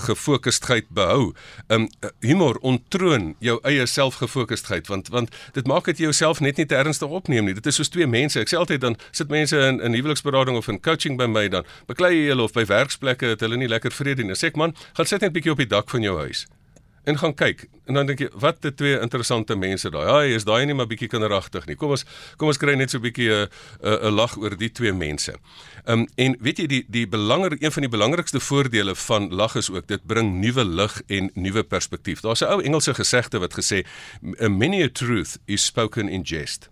gefokusdheid 0.07 0.89
behou, 0.89 1.33
um, 1.67 1.87
humor 2.25 2.57
ontroon 2.65 3.35
jou 3.39 3.59
eie 3.63 3.85
selfgefokusdheid 3.85 4.87
want 4.87 5.07
want 5.13 5.35
dit 5.53 5.67
maak 5.67 5.85
dit 5.85 5.97
jouself 5.97 6.39
net 6.39 6.57
nie 6.57 6.65
te 6.65 6.75
ernstig 6.75 7.09
opneem 7.09 7.45
nie. 7.45 7.53
Dit 7.53 7.65
is 7.65 7.79
soos 7.79 7.89
twee 7.93 8.07
mense. 8.07 8.39
Ek 8.39 8.51
sê 8.51 8.57
altyd 8.59 8.81
dan 8.81 8.97
sit 9.11 9.29
mense 9.29 9.57
in 9.57 9.81
in 9.81 9.97
huweliksberading 9.97 10.57
of 10.57 10.67
in 10.67 10.81
coaching 10.81 11.17
by 11.17 11.27
my 11.27 11.47
dan 11.47 11.67
beklei 11.87 12.13
jy 12.15 12.29
hulle 12.33 12.47
of 12.49 12.55
by 12.57 12.65
werksplekke 12.65 13.35
het 13.35 13.45
hulle 13.45 13.57
nie 13.57 13.69
lekker 13.71 13.93
vrede 13.93 14.23
nie. 14.23 14.37
Sê 14.37 14.53
ek 14.53 14.57
man, 14.57 14.75
gaan 14.97 15.05
sit 15.05 15.21
net 15.21 15.31
'n 15.31 15.37
bietjie 15.37 15.51
op 15.51 15.61
die 15.61 15.69
dak 15.69 15.89
van 15.89 16.01
jou 16.01 16.17
huis 16.19 16.47
en 17.09 17.17
gaan 17.17 17.33
kyk 17.37 17.65
en 17.89 17.97
dan 17.97 18.09
dink 18.09 18.21
jy 18.23 18.29
wat 18.41 18.61
die 18.61 18.71
twee 18.77 18.99
interessante 19.01 19.55
mense 19.57 19.89
daai. 19.89 20.05
Ja, 20.05 20.37
is 20.37 20.45
daai 20.47 20.65
nie 20.69 20.75
maar 20.77 20.87
bietjie 20.89 21.09
kinderagtig 21.09 21.65
nie. 21.65 21.75
Kom 21.79 21.95
ons 21.95 22.05
kom 22.37 22.51
ons 22.51 22.59
kry 22.61 22.75
net 22.77 22.93
so 22.93 22.99
'n 22.99 23.05
bietjie 23.07 23.29
'n 23.29 23.49
'n 23.81 24.13
lag 24.13 24.37
oor 24.37 24.55
die 24.55 24.71
twee 24.71 24.93
mense. 24.93 25.33
Ehm 25.85 25.99
um, 25.99 26.07
en 26.15 26.37
weet 26.39 26.59
jy 26.59 26.67
die 26.67 26.83
die 26.87 27.07
belangrik 27.07 27.61
een 27.61 27.71
van 27.71 27.81
die 27.81 27.91
belangrikste 27.97 28.39
voordele 28.39 28.95
van 28.95 29.29
lag 29.33 29.55
is 29.55 29.69
ook 29.69 29.87
dit 29.87 30.05
bring 30.05 30.39
nuwe 30.41 30.65
lig 30.65 31.01
en 31.07 31.31
nuwe 31.33 31.63
perspektief. 31.63 32.21
Daar's 32.21 32.41
'n 32.41 32.51
ou 32.53 32.61
Engelse 32.61 32.93
gesegde 32.93 33.39
wat 33.39 33.53
gesê 33.53 33.85
many 34.49 34.83
a 34.83 34.89
truth 34.89 35.37
is 35.45 35.65
spoken 35.65 36.09
in 36.09 36.21
jest. 36.21 36.69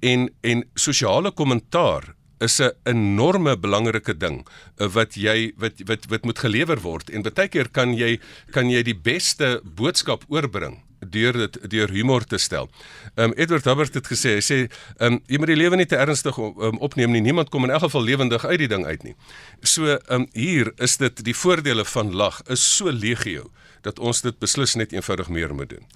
En 0.00 0.30
en 0.40 0.64
sosiale 0.74 1.30
kommentaar 1.30 2.17
is 2.40 2.60
'n 2.60 2.72
enorme 2.84 3.56
belangrike 3.58 4.16
ding 4.16 4.46
eh, 4.78 4.86
wat 4.86 5.14
jy 5.14 5.52
wat 5.56 5.72
wat 5.86 6.06
wat 6.08 6.24
moet 6.24 6.38
gelewer 6.38 6.80
word 6.80 7.10
en 7.10 7.22
baie 7.22 7.48
keer 7.48 7.68
kan 7.68 7.94
jy 7.94 8.20
kan 8.50 8.70
jy 8.70 8.82
die 8.82 8.94
beste 8.96 9.60
boodskap 9.64 10.24
oorbring 10.28 10.82
deur 10.98 11.32
dit 11.32 11.58
deur 11.70 11.90
humor 11.90 12.24
te 12.24 12.38
stel. 12.38 12.68
Ehm 13.14 13.30
um, 13.30 13.32
Edward 13.36 13.64
Hubbard 13.64 13.94
het 13.94 14.06
gesê 14.06 14.34
hy 14.38 14.42
sê 14.42 14.58
ehm 14.98 15.18
um, 15.18 15.20
jy 15.26 15.38
moet 15.38 15.52
die 15.52 15.56
lewe 15.56 15.76
nie 15.76 15.86
te 15.86 15.96
ernstig 15.96 16.38
um, 16.38 16.78
opneem 16.78 17.10
nie. 17.10 17.22
Niemand 17.22 17.50
kom 17.50 17.64
in 17.64 17.70
elk 17.70 17.86
geval 17.86 18.02
lewendig 18.02 18.44
uit 18.44 18.58
die 18.58 18.68
ding 18.68 18.86
uit 18.86 19.02
nie. 19.02 19.14
So 19.62 19.86
ehm 19.86 20.22
um, 20.22 20.28
hier 20.32 20.72
is 20.76 20.96
dit 20.96 21.24
die 21.24 21.36
voordele 21.36 21.84
van 21.84 22.14
lag 22.14 22.42
is 22.48 22.64
so 22.76 22.90
legio 22.90 23.50
dat 23.82 23.98
ons 23.98 24.22
dit 24.22 24.38
beslis 24.38 24.74
net 24.74 24.92
eenvoudig 24.92 25.28
meer 25.28 25.54
moet 25.54 25.70
doen. 25.70 25.86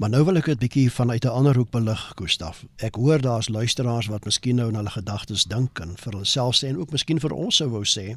Maar 0.00 0.08
nou 0.08 0.22
wil 0.24 0.40
ek 0.40 0.46
dit 0.48 0.60
bietjie 0.62 0.92
vanuit 0.92 1.24
'n 1.24 1.28
ander 1.28 1.56
hoek 1.56 1.70
belig, 1.70 2.12
Gustaf. 2.16 2.64
Ek 2.76 2.94
hoor 2.94 3.20
daar's 3.20 3.48
luisteraars 3.48 4.06
wat 4.06 4.24
miskien 4.24 4.56
nou 4.56 4.68
in 4.68 4.74
hulle 4.74 4.90
gedagtes 4.90 5.44
dink 5.44 5.78
en 5.78 5.92
vir 5.96 6.12
hulself 6.12 6.56
sê 6.56 6.68
en 6.68 6.78
ook 6.78 6.90
miskien 6.90 7.20
vir 7.20 7.32
ons 7.32 7.56
sou 7.56 7.68
wou 7.68 7.84
sê, 7.84 8.16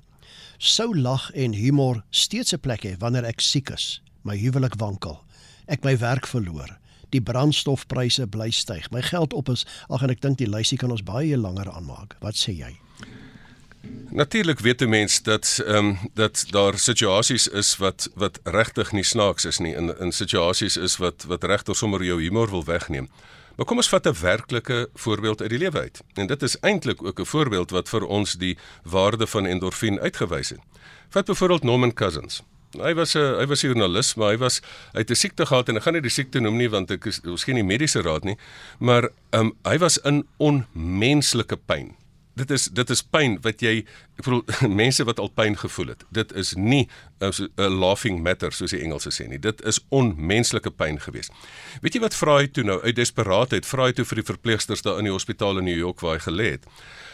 sou 0.58 1.00
lag 1.00 1.32
en 1.32 1.54
humor 1.54 2.04
steeds 2.10 2.54
'n 2.54 2.60
plek 2.60 2.84
hê 2.86 2.98
wanneer 2.98 3.26
ek 3.26 3.42
siek 3.42 3.70
is, 3.70 4.02
my 4.24 4.38
huwelik 4.38 4.76
wankel, 4.76 5.20
ek 5.68 5.84
my 5.84 5.98
werk 5.98 6.28
verloor, 6.28 6.80
die 7.10 7.22
brandstofpryse 7.22 8.28
bly 8.28 8.50
styg, 8.52 8.92
my 8.92 9.02
geld 9.02 9.34
op 9.34 9.50
is, 9.50 9.66
ag 9.90 10.04
en 10.04 10.10
ek 10.10 10.22
dink 10.22 10.38
die 10.38 10.50
lysie 10.50 10.78
kan 10.78 10.92
ons 10.92 11.04
baie 11.04 11.38
langer 11.38 11.72
aanmaak. 11.72 12.16
Wat 12.22 12.36
sê 12.36 12.56
jy? 12.58 12.83
Natuurlik 14.10 14.60
weet 14.60 14.82
'n 14.82 14.90
mens 14.90 15.22
dat 15.22 15.62
ehm 15.66 15.76
um, 15.76 16.00
dat 16.14 16.46
daar 16.50 16.78
situasies 16.80 17.48
is 17.48 17.78
wat 17.78 18.10
wat 18.16 18.40
regtig 18.44 18.92
nie 18.92 19.04
snaaks 19.04 19.46
is 19.46 19.58
nie 19.58 19.76
in 19.76 20.00
in 20.00 20.12
situasies 20.12 20.78
is 20.78 20.98
wat 20.98 21.24
wat 21.28 21.44
regtig 21.44 21.76
sommer 21.76 22.04
jou 22.04 22.22
humor 22.22 22.50
wil 22.50 22.64
wegneem. 22.64 23.10
Maar 23.56 23.66
kom 23.66 23.78
ons 23.78 23.90
vat 23.90 24.08
'n 24.08 24.16
werklike 24.22 24.90
voorbeeld 24.94 25.42
uit 25.42 25.50
die 25.50 25.58
lewe 25.58 25.80
uit. 25.80 26.02
En 26.14 26.28
dit 26.28 26.42
is 26.42 26.60
eintlik 26.60 27.04
ook 27.04 27.20
'n 27.20 27.26
voorbeeld 27.26 27.70
wat 27.72 27.90
vir 27.90 28.06
ons 28.06 28.34
die 28.34 28.58
waarde 28.84 29.28
van 29.28 29.46
endorfien 29.46 30.00
uitgewys 30.00 30.50
het. 30.50 30.60
Vat 31.10 31.26
byvoorbeeld 31.26 31.64
Norman 31.64 31.94
Cousins. 31.94 32.42
Hy 32.72 32.94
was 32.94 33.14
'n 33.16 33.36
hy 33.40 33.46
was 33.46 33.64
'n 33.64 33.68
joernalis, 33.68 34.16
maar 34.16 34.30
hy 34.30 34.38
was 34.38 34.62
hy 34.94 35.00
het 35.00 35.10
'n 35.10 35.16
siekte 35.16 35.46
gehad 35.46 35.70
en 35.70 35.76
ek 35.76 35.84
gaan 35.84 35.94
nie 35.94 36.02
die 36.02 36.10
siekte 36.10 36.40
noem 36.40 36.58
nie 36.58 36.70
want 36.70 36.92
ek 36.92 37.06
is 37.06 37.22
ons 37.26 37.44
geen 37.44 37.66
mediese 37.66 38.02
raad 38.02 38.24
nie, 38.24 38.38
maar 38.80 39.04
ehm 39.30 39.42
um, 39.42 39.54
hy 39.64 39.78
was 39.78 39.98
in 39.98 40.28
onmenslike 40.38 41.58
pyn 41.66 41.96
dit 42.34 42.52
is 42.52 42.66
dit 42.66 42.90
is 42.90 43.04
pyn 43.04 43.38
wat 43.46 43.62
jy 43.62 43.84
ek 44.18 44.26
bedoel 44.26 44.44
mense 44.82 45.06
wat 45.06 45.20
al 45.22 45.30
pyn 45.34 45.58
gevoel 45.58 45.94
het. 45.94 46.06
Dit 46.10 46.34
is 46.34 46.54
nie 46.56 46.88
'n 47.20 47.80
laughing 47.80 48.22
matter 48.24 48.52
soos 48.52 48.72
die 48.72 48.82
Engelse 48.82 49.12
sê 49.12 49.28
nie. 49.28 49.40
Dit 49.40 49.62
is 49.62 49.80
onmenslike 49.90 50.72
pyn 50.72 51.00
geweest. 51.00 51.32
Weet 51.82 51.94
jy 51.94 52.02
wat 52.02 52.16
vra 52.16 52.38
hy 52.38 52.48
toe 52.48 52.64
nou 52.64 52.82
uit 52.82 52.96
desperaatheid 52.96 53.66
vra 53.66 53.86
hy 53.86 53.94
toe 53.94 54.06
vir 54.06 54.16
die 54.16 54.30
verpleegsters 54.34 54.82
daar 54.82 54.98
in 54.98 55.06
die 55.06 55.14
hospitaal 55.14 55.58
in 55.58 55.66
New 55.66 55.78
York 55.78 56.00
waar 56.02 56.18
hy 56.18 56.24
gelê 56.26 56.52
het. 56.58 56.66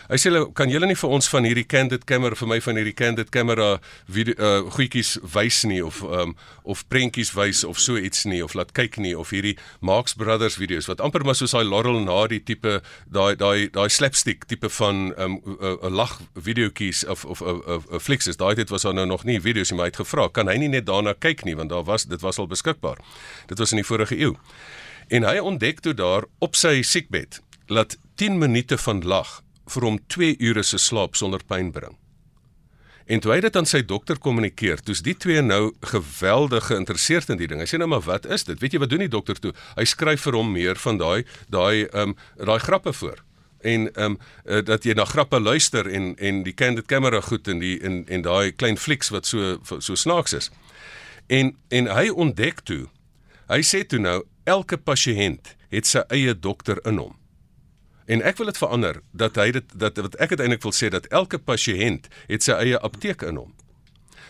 Hy 0.09 0.17
sê 0.17 0.31
hulle 0.31 0.47
kan 0.57 0.71
julle 0.73 0.87
nie 0.89 0.97
vir 0.97 1.11
ons 1.13 1.27
van 1.29 1.45
hierdie 1.45 1.67
candid 1.69 2.07
camera 2.09 2.33
vir 2.33 2.47
my 2.49 2.55
van 2.65 2.79
hierdie 2.79 2.95
candid 2.97 3.27
camera 3.29 3.67
video 4.09 4.33
uh, 4.41 4.63
goedjies 4.73 5.11
wys 5.35 5.59
nie 5.69 5.83
of 5.85 5.99
um, 6.01 6.31
of 6.65 6.81
prentjies 6.89 7.29
wys 7.37 7.59
of 7.67 7.77
so 7.77 7.93
iets 7.93 8.23
nie 8.25 8.39
of 8.41 8.55
laat 8.57 8.71
kyk 8.73 8.97
nie 8.97 9.11
of 9.13 9.29
hierdie 9.29 9.53
Marx 9.85 10.15
Brothers 10.17 10.55
video's 10.57 10.87
wat 10.89 11.03
amper 11.05 11.21
maar 11.27 11.37
soos 11.37 11.53
daai 11.53 11.61
Laurel 11.67 11.99
na 12.07 12.23
die 12.31 12.39
tipe 12.41 12.79
daai 13.05 13.35
daai 13.37 13.69
daai 13.69 13.85
slapstick 13.85 14.47
tipe 14.49 14.71
van 14.79 15.11
'n 15.11 15.13
um, 15.21 15.35
uh, 15.45 15.75
uh, 15.77 15.91
lag 15.93 16.15
videoetjies 16.33 17.03
of 17.05 17.25
of 17.29 17.43
'n 17.45 17.61
uh, 17.61 17.77
uh, 17.77 17.99
flicks 18.01 18.25
is. 18.25 18.41
Daai 18.41 18.55
dit 18.55 18.69
was 18.69 18.81
daar 18.89 18.97
nou 18.97 19.05
nog 19.05 19.25
nie 19.29 19.37
video's 19.37 19.69
nie 19.69 19.77
maar 19.77 19.85
hy 19.85 19.93
het 19.93 20.01
gevra 20.01 20.25
kan 20.33 20.49
hy 20.49 20.57
nie 20.57 20.73
net 20.73 20.87
daarna 20.89 21.13
kyk 21.13 21.45
nie 21.45 21.53
want 21.53 21.69
daar 21.69 21.85
was 21.85 22.09
dit 22.09 22.21
was 22.21 22.39
al 22.39 22.47
beskikbaar. 22.47 22.97
Dit 23.45 23.59
was 23.59 23.71
in 23.71 23.77
die 23.77 23.85
vorige 23.85 24.17
eeu. 24.17 24.33
En 25.09 25.23
hy 25.23 25.37
ontdek 25.37 25.85
toe 25.85 25.93
daar 25.93 26.25
op 26.39 26.55
sy 26.55 26.81
siekbed 26.81 27.41
laat 27.67 27.97
10 28.15 28.37
minute 28.41 28.77
van 28.77 29.05
lag 29.05 29.43
vir 29.69 29.85
hom 29.87 29.99
2 30.07 30.35
ure 30.49 30.63
se 30.63 30.77
slaap 30.77 31.15
sonder 31.15 31.43
pyn 31.47 31.71
bring. 31.71 31.97
En 33.09 33.19
toe 33.19 33.31
hy 33.33 33.39
dit 33.41 33.55
aan 33.57 33.65
sy 33.65 33.81
dokter 33.89 34.19
kommunikeer, 34.21 34.83
toets 34.85 35.01
die 35.01 35.15
twee 35.17 35.41
nou 35.41 35.71
geweldig 35.91 36.67
geïnteresseerd 36.69 37.31
in 37.33 37.39
die 37.39 37.47
ding. 37.49 37.63
Hy 37.63 37.65
sê 37.65 37.79
nou 37.81 37.87
maar 37.89 38.05
wat 38.05 38.27
is 38.29 38.45
dit? 38.45 38.59
Weet 38.61 38.75
jy 38.75 38.83
wat 38.83 38.91
doen 38.91 39.01
die 39.01 39.09
dokter 39.09 39.39
toe? 39.41 39.53
Hy 39.79 39.85
skryf 39.89 40.27
vir 40.27 40.37
hom 40.37 40.51
meer 40.53 40.77
van 40.77 41.01
daai 41.01 41.25
daai 41.49 41.87
ehm 41.87 42.13
um, 42.13 42.15
daai 42.37 42.59
grappe 42.61 42.93
voor 42.93 43.23
en 43.59 43.89
ehm 43.93 44.05
um, 44.05 44.19
uh, 44.45 44.61
dat 44.65 44.85
jy 44.85 44.93
na 44.93 45.05
grappe 45.09 45.39
luister 45.39 45.89
en 45.89 46.13
en 46.15 46.43
die 46.43 46.53
candid 46.53 46.85
camera 46.85 47.21
goed 47.21 47.47
en 47.47 47.59
die 47.59 47.79
en 47.81 48.03
en 48.07 48.21
daai 48.21 48.51
klein 48.51 48.77
flieks 48.77 49.09
wat 49.09 49.25
so 49.25 49.57
so 49.79 49.95
snaaks 49.95 50.33
is. 50.33 50.51
En 51.27 51.55
en 51.67 51.89
hy 51.89 52.09
ontdek 52.09 52.61
toe. 52.63 52.87
Hy 53.49 53.61
sê 53.65 53.83
toe 53.87 53.99
nou 53.99 54.21
elke 54.45 54.77
pasiënt 54.77 55.55
het 55.69 55.85
sy 55.85 56.05
eie 56.13 56.33
dokter 56.33 56.77
in 56.85 57.01
hom. 57.01 57.18
En 58.09 58.23
ek 58.25 58.39
wil 58.41 58.49
dit 58.49 58.57
verander 58.57 59.01
dat 59.13 59.37
hy 59.37 59.51
dit 59.53 59.73
dat 59.77 59.97
wat 60.01 60.15
ek 60.17 60.33
uiteindelik 60.33 60.63
wil 60.65 60.73
sê 60.73 60.89
dat 60.89 61.05
elke 61.13 61.37
pasiënt 61.37 62.07
het 62.27 62.45
sy 62.45 62.55
eie 62.57 62.79
apteek 62.81 63.21
in 63.27 63.37
hom. 63.37 63.51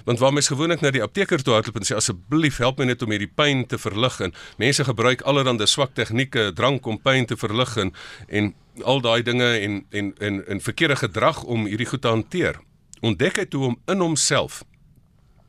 Want 0.07 0.19
waar 0.19 0.33
mens 0.35 0.49
gewoonlik 0.51 0.81
na 0.83 0.91
die 0.91 1.03
apteker 1.03 1.39
toe 1.43 1.53
hardloop 1.55 1.79
en 1.79 1.87
sê 1.87 1.95
asseblief 1.95 2.59
help 2.59 2.79
my 2.79 2.89
net 2.89 3.03
om 3.03 3.11
hierdie 3.13 3.31
pyn 3.31 3.63
te 3.71 3.79
verlig 3.79 4.19
en 4.25 4.35
mense 4.59 4.83
gebruik 4.83 5.23
allerlei 5.23 5.67
swak 5.67 5.93
tegnieke, 5.95 6.51
drank 6.55 6.87
om 6.87 6.99
pyn 6.99 7.27
te 7.27 7.37
verlig 7.39 7.77
en 7.77 7.93
en 8.27 8.53
al 8.83 9.01
daai 9.03 9.21
dinge 9.23 9.47
en 9.59 9.85
en 9.91 10.11
en 10.19 10.43
en 10.47 10.61
verkeerde 10.61 10.99
gedrag 10.99 11.43
om 11.43 11.65
hierdie 11.65 11.87
goed 11.87 12.01
te 12.01 12.11
hanteer. 12.11 12.59
Ontdek 12.99 13.39
hy 13.39 13.45
toe 13.45 13.65
om 13.71 13.79
in 13.87 14.03
homself 14.03 14.63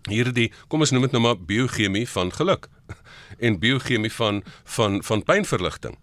hierdie 0.09 0.51
kom 0.69 0.81
ons 0.81 0.93
noem 0.95 1.09
dit 1.09 1.17
nou 1.17 1.23
maar 1.25 1.37
biochemie 1.37 2.07
van 2.09 2.31
geluk 2.33 2.69
en 3.45 3.59
biochemie 3.61 4.13
van 4.13 4.43
van 4.77 5.03
van 5.05 5.25
pynverligting 5.27 5.99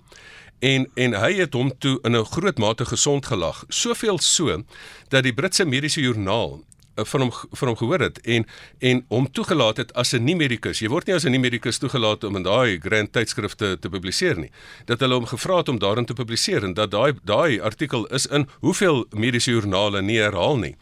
en 0.60 0.88
en 0.94 1.14
hy 1.14 1.34
het 1.38 1.54
hom 1.54 1.72
toe 1.78 2.00
in 2.04 2.16
'n 2.16 2.26
groot 2.26 2.58
mate 2.58 2.86
gesond 2.86 3.26
gelag. 3.26 3.64
Soveel 3.68 4.20
so 4.20 4.64
dat 5.08 5.24
die 5.24 5.34
Britse 5.34 5.66
mediese 5.66 6.02
joernaal 6.02 6.64
eh, 6.96 7.06
van 7.06 7.22
hom 7.22 7.32
van 7.32 7.68
hom 7.68 7.78
gehoor 7.78 8.00
het 8.00 8.22
en 8.22 8.46
en 8.80 9.06
hom 9.08 9.32
toegelaat 9.32 9.78
het 9.78 9.94
as 9.94 10.14
'n 10.14 10.24
nie 10.24 10.36
medikus. 10.36 10.80
Jy 10.80 10.90
word 10.90 11.06
nie 11.06 11.16
as 11.16 11.24
'n 11.24 11.32
nie 11.32 11.40
medikus 11.40 11.78
toegelaat 11.78 12.24
om 12.24 12.36
in 12.36 12.44
daai 12.44 12.80
grand 12.80 13.12
tydskrifte 13.12 13.78
te 13.80 13.90
publiseer 13.90 14.38
nie. 14.38 14.52
Dat 14.86 15.00
hulle 15.00 15.14
hom 15.14 15.26
gevra 15.26 15.58
het 15.58 15.70
om 15.70 15.80
daarin 15.80 16.06
te 16.06 16.14
publiseer 16.14 16.64
en 16.64 16.74
dat 16.74 16.92
daai 16.92 17.14
daai 17.24 17.62
artikel 17.62 18.06
is 18.08 18.26
in 18.26 18.48
hoeveel 18.60 19.06
mediese 19.10 19.52
joernale 19.52 20.02
nie 20.02 20.20
herhaal 20.20 20.58
nie. 20.58 20.76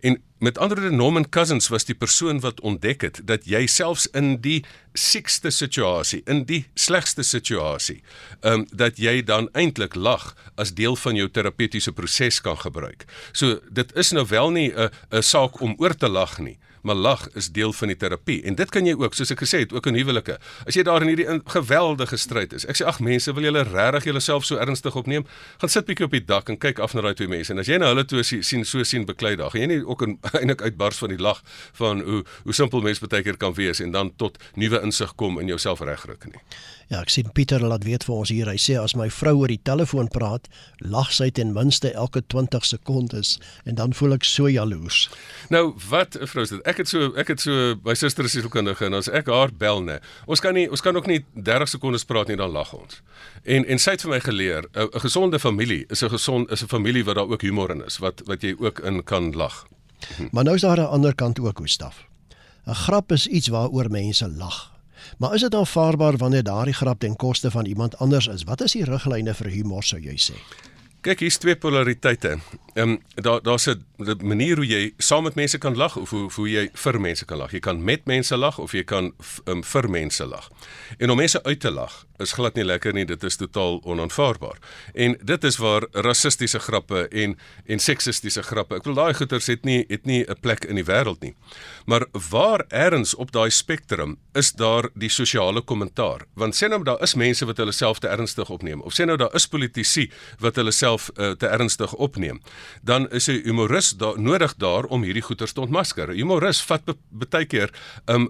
En 0.00 0.22
met 0.40 0.58
ander 0.58 0.80
woorde 0.80 0.96
Norman 0.96 1.28
Cousins 1.28 1.68
was 1.68 1.84
die 1.84 1.94
persoon 1.94 2.40
wat 2.40 2.60
ontdek 2.60 3.00
het 3.00 3.20
dat 3.24 3.44
jy 3.44 3.66
selfs 3.66 4.06
in 4.16 4.38
die 4.40 4.64
siekste 4.92 5.50
situasie, 5.50 6.22
in 6.24 6.44
die 6.48 6.64
slegste 6.74 7.22
situasie, 7.22 8.00
ehm 8.40 8.62
um, 8.62 8.66
dat 8.72 8.96
jy 8.98 9.20
dan 9.24 9.48
eintlik 9.52 9.94
lag 9.94 10.32
as 10.56 10.72
deel 10.74 10.96
van 10.96 11.18
jou 11.18 11.28
terapeutiese 11.28 11.92
proses 11.92 12.40
kan 12.40 12.56
gebruik. 12.58 13.04
So 13.32 13.60
dit 13.70 13.92
is 13.96 14.12
nou 14.16 14.26
wel 14.26 14.50
nie 14.50 14.72
'n 14.72 14.90
'n 15.12 15.22
saak 15.22 15.60
om 15.60 15.74
oor 15.78 15.94
te 15.94 16.08
lag 16.08 16.38
nie 16.38 16.58
maar 16.82 16.94
lag 16.94 17.28
is 17.32 17.50
deel 17.52 17.72
van 17.72 17.92
die 17.92 17.96
terapie 17.96 18.42
en 18.42 18.54
dit 18.54 18.70
kan 18.72 18.86
jy 18.86 18.94
ook 18.98 19.14
soos 19.16 19.32
ek 19.34 19.42
gesê 19.44 19.62
het 19.64 19.72
ook 19.76 19.86
in 19.90 19.98
huwelike. 19.98 20.36
As 20.66 20.76
jy 20.76 20.84
daar 20.86 21.04
in 21.04 21.12
hierdie 21.12 21.28
geweldige 21.52 22.18
stryd 22.20 22.54
is 22.56 22.66
ek 22.70 22.80
sê 22.80 22.86
ag 22.88 23.00
mense 23.04 23.32
wil 23.36 23.46
julle 23.48 23.64
regtig 23.68 24.10
julleself 24.10 24.46
so 24.48 24.60
ernstig 24.60 24.96
opneem? 24.96 25.26
Gaan 25.60 25.72
sit 25.72 25.88
bietjie 25.88 26.08
op 26.08 26.16
die 26.16 26.24
dak 26.24 26.48
en 26.52 26.58
kyk 26.60 26.80
af 26.80 26.94
na 26.96 27.04
daai 27.04 27.14
twee 27.18 27.30
mense. 27.30 27.52
En 27.52 27.60
as 27.60 27.68
jy 27.68 27.80
nou 27.80 27.90
hulle 27.92 28.06
twee 28.08 28.24
sien 28.24 28.64
so 28.64 28.84
sien 28.86 29.06
beklei 29.08 29.34
daar. 29.40 29.52
Gaan 29.52 29.66
jy 29.66 29.70
nie 29.74 29.80
ook 29.84 30.06
eintlik 30.40 30.62
uitbars 30.62 30.98
van 30.98 31.08
die 31.08 31.18
lag 31.20 31.42
van 31.72 32.00
hoe 32.00 32.24
hoe 32.44 32.54
simpel 32.54 32.80
mens 32.80 32.98
baie 32.98 33.22
keer 33.22 33.36
kan 33.36 33.54
wees 33.54 33.80
en 33.80 33.90
dan 33.90 34.12
tot 34.16 34.38
nuwe 34.54 34.80
insig 34.82 35.14
kom 35.14 35.40
in 35.40 35.46
jouself 35.46 35.80
regruk 35.80 36.24
nie 36.24 36.42
Ja, 36.90 37.04
ek 37.04 37.12
sien 37.14 37.28
Pieter 37.30 37.62
laat 37.62 37.84
weet 37.86 38.02
vir 38.02 38.16
ons 38.16 38.30
hier. 38.34 38.48
Hy 38.50 38.58
sê 38.58 38.74
as 38.74 38.96
my 38.98 39.06
vrou 39.14 39.44
oor 39.44 39.52
die 39.52 39.60
telefoon 39.62 40.08
praat, 40.10 40.48
lag 40.82 41.12
sy 41.14 41.28
ten 41.30 41.52
minste 41.54 41.92
elke 41.94 42.24
20 42.34 42.66
sekondes 42.66 43.36
en 43.62 43.76
dan 43.78 43.94
voel 43.94 44.16
ek 44.16 44.26
so 44.26 44.50
jaloers. 44.50 45.04
Nou, 45.54 45.76
wat 45.86 46.18
'n 46.18 46.26
vrou 46.26 46.42
is 46.42 46.50
dit? 46.50 46.66
Ek 46.66 46.82
het 46.82 46.88
so 46.88 47.14
ek 47.14 47.28
het 47.28 47.40
so 47.40 47.76
my 47.84 47.94
suster 47.94 48.24
is 48.24 48.32
sielkundige 48.32 48.86
en 48.86 48.94
as 48.94 49.08
ek 49.08 49.30
haar 49.30 49.54
bel 49.54 49.82
nê, 49.82 50.00
ons 50.26 50.40
kan 50.40 50.54
nie 50.54 50.66
ons 50.68 50.80
kan 50.80 50.96
ook 50.96 51.06
nie 51.06 51.24
30 51.34 51.68
sekondes 51.68 52.04
praat 52.04 52.26
nie 52.26 52.36
dan 52.36 52.50
lag 52.50 52.72
ons. 52.74 53.02
En 53.44 53.64
en 53.64 53.78
sy 53.78 53.90
het 53.90 54.02
vir 54.02 54.10
my 54.10 54.20
geleer, 54.20 54.66
'n 54.74 55.00
gesonde 55.00 55.38
familie 55.38 55.86
is 55.88 56.02
'n 56.02 56.10
gesond 56.10 56.50
is 56.50 56.62
'n 56.62 56.66
familie 56.66 57.04
wat 57.04 57.14
daar 57.14 57.30
ook 57.30 57.42
humor 57.42 57.70
in 57.70 57.84
is, 57.86 57.98
wat 57.98 58.22
wat 58.26 58.42
jy 58.42 58.56
ook 58.58 58.80
in 58.80 59.04
kan 59.04 59.32
lag. 59.32 59.64
Maar 60.30 60.44
nou 60.44 60.54
is 60.56 60.62
daar 60.62 60.78
'n 60.78 60.86
ander 60.86 61.14
kant 61.14 61.40
ook, 61.40 61.58
Gustaf. 61.58 62.06
'n 62.66 62.74
Grap 62.74 63.12
is 63.12 63.26
iets 63.26 63.48
waaroor 63.48 63.90
mense 63.90 64.28
lag. 64.28 64.80
Maar 65.18 65.34
is 65.34 65.40
dit 65.40 65.54
aanvaarbaar 65.54 66.16
wanneer 66.16 66.42
daardie 66.42 66.74
grap 66.74 67.00
ten 67.00 67.16
koste 67.16 67.50
van 67.50 67.64
iemand 67.64 67.98
anders 67.98 68.26
is? 68.26 68.42
Wat 68.42 68.60
is 68.60 68.72
die 68.72 68.84
riglyne 68.84 69.34
vir 69.34 69.46
humor 69.46 69.82
sou 69.82 70.00
jy 70.00 70.16
sê? 70.16 70.36
Kyk, 71.00 71.22
hier's 71.24 71.38
twee 71.40 71.56
polariteite. 71.56 72.38
Ehm 72.74 72.90
um, 72.90 72.98
daar 73.14 73.42
daar's 73.42 73.66
'n 73.66 73.86
manier 74.22 74.56
hoe 74.56 74.66
jy 74.66 74.92
saam 74.96 75.22
met 75.22 75.34
mense 75.34 75.58
kan 75.58 75.76
lag 75.76 75.96
of 75.96 76.10
hoe 76.10 76.30
hoe 76.32 76.50
jy 76.50 76.70
vir 76.72 77.00
mense 77.00 77.24
kan 77.24 77.38
lag. 77.38 77.52
Jy 77.52 77.58
kan 77.58 77.84
met 77.84 78.04
mense 78.04 78.36
lag 78.36 78.58
of 78.58 78.72
jy 78.72 78.84
kan 78.84 79.12
um, 79.44 79.64
vir 79.64 79.90
mense 79.90 80.26
lag. 80.26 80.50
En 80.98 81.10
om 81.10 81.16
mense 81.16 81.42
uit 81.42 81.60
te 81.60 81.70
lag 81.70 82.06
is 82.18 82.32
glad 82.32 82.54
nie 82.54 82.64
lekker 82.64 82.92
nie. 82.92 83.04
Dit 83.04 83.24
is 83.24 83.36
totaal 83.36 83.80
onaanvaarbaar. 83.84 84.58
En 84.94 85.16
dit 85.22 85.44
is 85.44 85.56
waar 85.56 85.86
rassistiese 85.92 86.58
grappe 86.58 87.08
en 87.08 87.38
en 87.66 87.78
seksistiese 87.78 88.42
grappe. 88.42 88.74
Ek 88.74 88.84
wil 88.84 88.94
daai 88.94 89.14
goeters 89.14 89.46
het 89.46 89.64
nie 89.64 89.84
het 89.88 90.06
nie 90.06 90.24
'n 90.28 90.40
plek 90.40 90.64
in 90.64 90.74
die 90.74 90.84
wêreld 90.84 91.20
nie. 91.20 91.34
Maar 91.86 92.06
waar 92.30 92.64
erns 92.68 93.14
op 93.14 93.32
daai 93.32 93.50
spektrum 93.50 94.18
is 94.34 94.52
daar 94.52 94.88
die 94.94 95.08
sosiale 95.08 95.60
kommentaar. 95.60 96.26
Want 96.34 96.54
sê 96.54 96.68
nou 96.68 96.82
daar 96.84 97.02
is 97.02 97.14
mense 97.14 97.46
wat 97.46 97.56
hulle 97.56 97.72
self 97.72 97.98
te 97.98 98.08
ernstig 98.08 98.50
opneem 98.50 98.80
of 98.80 98.92
sê 98.92 99.04
nou 99.04 99.16
daar 99.16 99.34
is 99.34 99.46
politici 99.46 100.10
wat 100.38 100.56
hulle 100.56 100.72
self 100.72 100.89
uh, 100.98 101.30
te 101.30 101.46
ernstig 101.46 101.94
opneem 101.94 102.40
dan 102.82 103.08
is 103.10 103.28
'n 103.28 103.40
humoris 103.44 103.90
daar 103.90 104.20
nodig 104.20 104.54
daar 104.56 104.84
om 104.84 105.02
hierdie 105.02 105.22
goeters 105.22 105.52
te 105.52 105.60
ontmasker. 105.60 106.08
Humoris 106.08 106.62
vat 106.62 106.82
baie 107.08 107.44
keer 107.44 107.70
um 108.06 108.28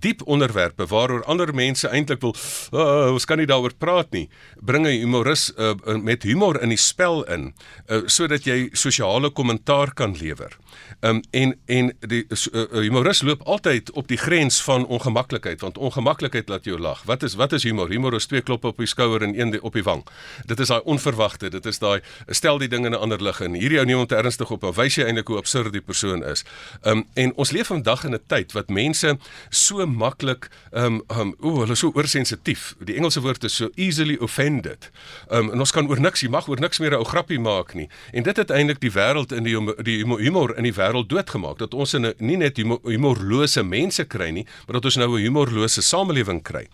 diep 0.00 0.22
onderwerpe 0.26 0.86
waaroor 0.86 1.24
ander 1.24 1.54
mense 1.54 1.88
eintlik 1.88 2.20
wil 2.20 2.34
uh, 2.72 3.12
ons 3.12 3.24
kan 3.24 3.38
nie 3.38 3.46
daaroor 3.46 3.74
praat 3.78 4.10
nie. 4.10 4.28
Bring 4.60 4.86
'n 4.86 5.00
humoris 5.00 5.52
uh, 5.56 5.74
met 5.96 6.22
humor 6.22 6.62
in 6.62 6.68
die 6.68 6.78
spel 6.80 7.24
in 7.24 7.54
uh, 7.86 8.02
sodat 8.06 8.44
jy 8.44 8.68
sosiale 8.72 9.30
kommentaar 9.30 9.94
kan 9.94 10.16
lewer. 10.16 10.56
Um 11.00 11.22
en 11.30 11.54
en 11.66 11.92
die 12.00 12.26
uh, 12.28 12.66
humoris 12.70 13.22
loop 13.22 13.42
altyd 13.42 13.90
op 13.90 14.08
die 14.08 14.18
grens 14.18 14.62
van 14.62 14.86
ongemaklikheid 14.86 15.60
want 15.60 15.78
ongemaklikheid 15.78 16.48
laat 16.48 16.64
jou 16.64 16.78
lag. 16.78 17.02
Wat 17.04 17.22
is 17.22 17.34
wat 17.34 17.52
is 17.52 17.62
humor? 17.62 17.88
Humor 17.88 18.14
is 18.14 18.26
twee 18.26 18.40
kloppe 18.40 18.66
op 18.66 18.76
die 18.76 18.86
skouer 18.86 19.22
en 19.22 19.40
een 19.40 19.62
op 19.62 19.72
die 19.72 19.82
wang. 19.82 20.04
Dit 20.46 20.60
is 20.60 20.68
daai 20.68 20.82
onverwagte, 20.84 21.50
dit 21.50 21.66
is 21.66 21.78
daai 21.84 22.00
stel 22.28 22.58
die 22.62 22.68
ding 22.68 22.86
in 22.88 22.94
'n 22.94 23.00
ander 23.00 23.22
lig 23.22 23.40
en 23.44 23.54
hierdie 23.58 23.78
ou 23.78 23.84
neem 23.84 23.98
hom 24.02 24.08
te 24.08 24.16
ernstig 24.16 24.50
op. 24.50 24.64
Wys 24.76 24.96
jy 24.96 25.04
eintlik 25.04 25.28
hoe 25.28 25.38
absurd 25.38 25.72
die 25.72 25.84
persoon 25.84 26.24
is. 26.24 26.44
Um 26.82 27.04
en 27.14 27.34
ons 27.36 27.52
leef 27.52 27.68
vandag 27.72 28.04
in 28.04 28.14
'n 28.14 28.22
tyd 28.26 28.52
wat 28.52 28.68
mense 28.68 29.18
so 29.50 29.86
maklik 29.86 30.48
um 30.72 31.02
um 31.08 31.34
o, 31.40 31.60
hulle 31.60 31.72
is 31.72 31.78
so 31.78 31.92
oorsensitief. 31.94 32.74
Die 32.84 32.96
Engelse 32.96 33.20
woord 33.20 33.44
is 33.44 33.56
so 33.56 33.70
easily 33.76 34.16
offended. 34.16 34.90
Um 35.30 35.50
en 35.52 35.58
ons 35.60 35.72
kan 35.72 35.88
oor 35.88 36.00
niks, 36.00 36.22
jy 36.22 36.28
mag 36.28 36.48
oor 36.48 36.60
niks 36.60 36.78
meer 36.78 36.92
'n 36.92 37.02
ou 37.02 37.04
grappie 37.04 37.38
maak 37.38 37.74
nie. 37.74 37.88
En 38.12 38.22
dit 38.22 38.36
het 38.36 38.50
eintlik 38.50 38.80
die 38.80 38.90
wêreld 38.90 39.32
in 39.32 39.44
die 39.44 39.56
die 39.82 40.04
humor 40.04 40.56
in 40.56 40.64
die 40.64 40.74
wêreld 40.74 41.08
doodgemaak. 41.08 41.58
Dat 41.58 41.74
ons 41.74 41.94
'n 41.94 42.14
nie 42.18 42.36
net 42.36 42.56
humorlose 42.56 43.62
mense 43.62 44.04
kry 44.04 44.30
nie, 44.30 44.46
maar 44.66 44.80
dat 44.80 44.84
ons 44.84 44.96
nou 44.96 45.18
'n 45.18 45.22
humorlose 45.22 45.82
samelewing 45.82 46.42
kry. 46.42 46.66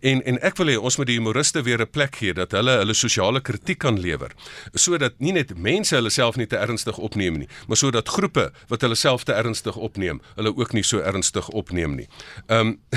En 0.00 0.22
en 0.24 0.38
ek 0.42 0.56
wil 0.56 0.66
hê 0.66 0.76
ons 0.78 0.96
moet 0.96 1.06
die 1.06 1.16
humoriste 1.18 1.62
weer 1.62 1.80
'n 1.80 1.90
plek 1.90 2.16
gee 2.16 2.32
dat 2.32 2.52
hulle 2.52 2.78
hulle 2.78 2.94
sosiale 2.94 3.40
kritiek 3.40 3.78
kan 3.78 4.00
lewer 4.00 4.30
sodat 4.74 5.18
nie 5.18 5.32
net 5.32 5.54
mense 5.58 5.94
hulle 5.94 6.10
self 6.10 6.36
nie 6.36 6.46
te 6.46 6.56
ernstig 6.56 6.98
opneem 6.98 7.38
nie, 7.38 7.48
maar 7.66 7.76
sodat 7.76 8.08
groepe 8.08 8.50
wat 8.68 8.80
hulle 8.80 8.94
self 8.94 9.24
te 9.24 9.32
ernstig 9.32 9.76
opneem, 9.76 10.20
hulle 10.36 10.56
ook 10.56 10.72
nie 10.72 10.84
so 10.84 10.98
ernstig 10.98 11.48
opneem 11.48 11.96
nie. 11.96 12.08
Ehm 12.46 12.66
um, 12.66 12.78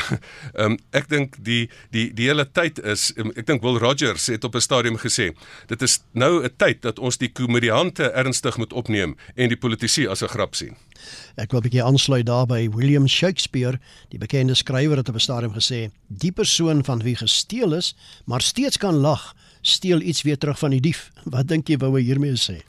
ehm 0.53 0.71
um, 0.71 0.77
ek 0.91 1.09
dink 1.09 1.35
die 1.43 1.69
die 1.91 2.09
die 2.13 2.27
hele 2.29 2.45
tyd 2.51 2.79
is 2.79 3.11
um, 3.17 3.31
ek 3.35 3.47
dink 3.47 3.63
Will 3.63 3.79
Rogers 3.79 4.27
het 4.27 4.43
op 4.43 4.55
'n 4.55 4.61
stadium 4.61 4.97
gesê, 4.97 5.31
dit 5.67 5.81
is 5.81 5.99
nou 6.13 6.43
'n 6.43 6.53
tyd 6.57 6.81
dat 6.81 6.99
ons 6.99 7.17
die 7.17 7.31
komediante 7.31 8.11
ernstig 8.11 8.57
moet 8.57 8.73
opneem 8.73 9.15
en 9.35 9.49
die 9.49 9.57
politici 9.57 10.07
as 10.07 10.21
'n 10.23 10.27
grap 10.27 10.55
sien. 10.55 10.75
Ek 11.35 11.51
wil 11.51 11.59
'n 11.59 11.63
bietjie 11.63 11.83
aansluit 11.83 12.25
daarby 12.25 12.69
William 12.69 13.07
Shakespeare, 13.07 13.79
die 14.09 14.19
bekende 14.19 14.53
skrywer 14.53 14.97
het 14.97 15.09
op 15.09 15.15
'n 15.15 15.19
stadium 15.19 15.53
gesê, 15.53 15.91
die 16.07 16.31
persoon 16.31 16.83
van 16.83 17.03
wie 17.03 17.15
gesteel 17.15 17.73
is, 17.73 17.95
maar 18.25 18.41
steeds 18.41 18.77
kan 18.77 18.95
lag, 18.95 19.35
steel 19.69 20.01
iets 20.01 20.21
weer 20.21 20.37
terug 20.37 20.59
van 20.59 20.75
die 20.75 20.81
dief. 20.83 21.09
Wat 21.23 21.47
dink 21.47 21.69
jy 21.69 21.77
wou 21.81 21.93
hy 21.95 22.03
hiermee 22.07 22.37
sê? 22.39 22.59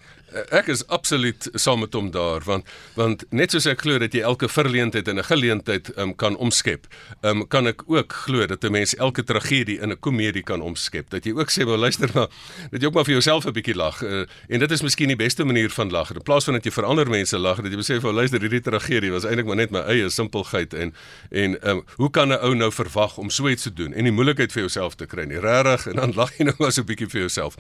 Ek 0.50 0.68
is 0.70 0.86
absoluut 0.86 1.48
saam 1.58 1.80
met 1.80 1.94
hom 1.94 2.10
daar 2.14 2.44
want 2.46 2.66
want 2.94 3.24
net 3.34 3.50
soos 3.50 3.66
ek 3.66 3.82
glo 3.82 3.98
dat 3.98 4.14
jy 4.14 4.22
elke 4.26 4.48
verleentheid 4.48 5.08
in 5.08 5.18
'n 5.18 5.24
geleentheid 5.24 5.90
um, 5.98 6.14
kan 6.14 6.36
omskep, 6.36 6.86
um, 7.22 7.46
kan 7.48 7.66
ek 7.66 7.82
ook 7.86 8.12
glo 8.12 8.46
dat 8.46 8.64
'n 8.64 8.70
mens 8.72 8.94
elke 8.94 9.24
tragedie 9.24 9.80
in 9.80 9.90
'n 9.90 9.98
komedie 9.98 10.42
kan 10.42 10.60
omskep. 10.60 11.10
Dat 11.10 11.24
jy 11.24 11.32
ook 11.32 11.50
sê, 11.50 11.66
"Maar 11.66 11.78
luister 11.78 12.10
maar, 12.14 12.28
dat 12.70 12.80
jy 12.80 12.86
ook 12.86 12.94
maar 12.94 13.04
vir 13.04 13.12
jouself 13.12 13.46
'n 13.46 13.52
bietjie 13.52 13.74
lag." 13.74 14.02
Uh, 14.02 14.26
en 14.48 14.58
dit 14.58 14.70
is 14.70 14.82
miskien 14.82 15.08
die 15.08 15.16
beste 15.16 15.44
manier 15.44 15.70
van 15.70 15.90
lag. 15.90 16.10
In 16.10 16.22
plaas 16.22 16.44
van 16.44 16.54
dat 16.54 16.64
jy 16.64 16.70
vir 16.70 16.84
ander 16.84 17.08
mense 17.08 17.38
lag, 17.38 17.60
dat 17.60 17.70
jy 17.70 17.76
besef, 17.76 18.02
"Maar 18.02 18.12
luister, 18.12 18.40
hierdie 18.40 18.60
tragedie 18.60 19.10
was 19.10 19.24
eintlik 19.24 19.46
maar 19.46 19.56
net 19.56 19.70
my 19.70 19.80
eie 19.80 20.10
simpelheid 20.10 20.74
en 20.74 20.94
en 21.30 21.68
um, 21.68 21.84
hoe 21.96 22.10
kan 22.10 22.28
'n 22.28 22.38
ou 22.42 22.54
nou 22.54 22.72
verwag 22.72 23.18
om 23.18 23.30
so 23.30 23.48
iets 23.48 23.62
te 23.62 23.72
doen 23.72 23.92
en 23.92 24.04
die 24.04 24.12
moeilikheid 24.12 24.52
vir 24.52 24.60
jouself 24.60 24.94
te 24.94 25.06
kry 25.06 25.24
nie? 25.24 25.38
Regtig 25.38 25.86
en 25.86 25.96
dan 25.96 26.12
lag 26.14 26.36
jy 26.36 26.44
nou 26.44 26.54
maar 26.58 26.72
so 26.72 26.80
'n 26.80 26.86
bietjie 26.86 27.08
vir 27.08 27.20
jouself." 27.20 27.54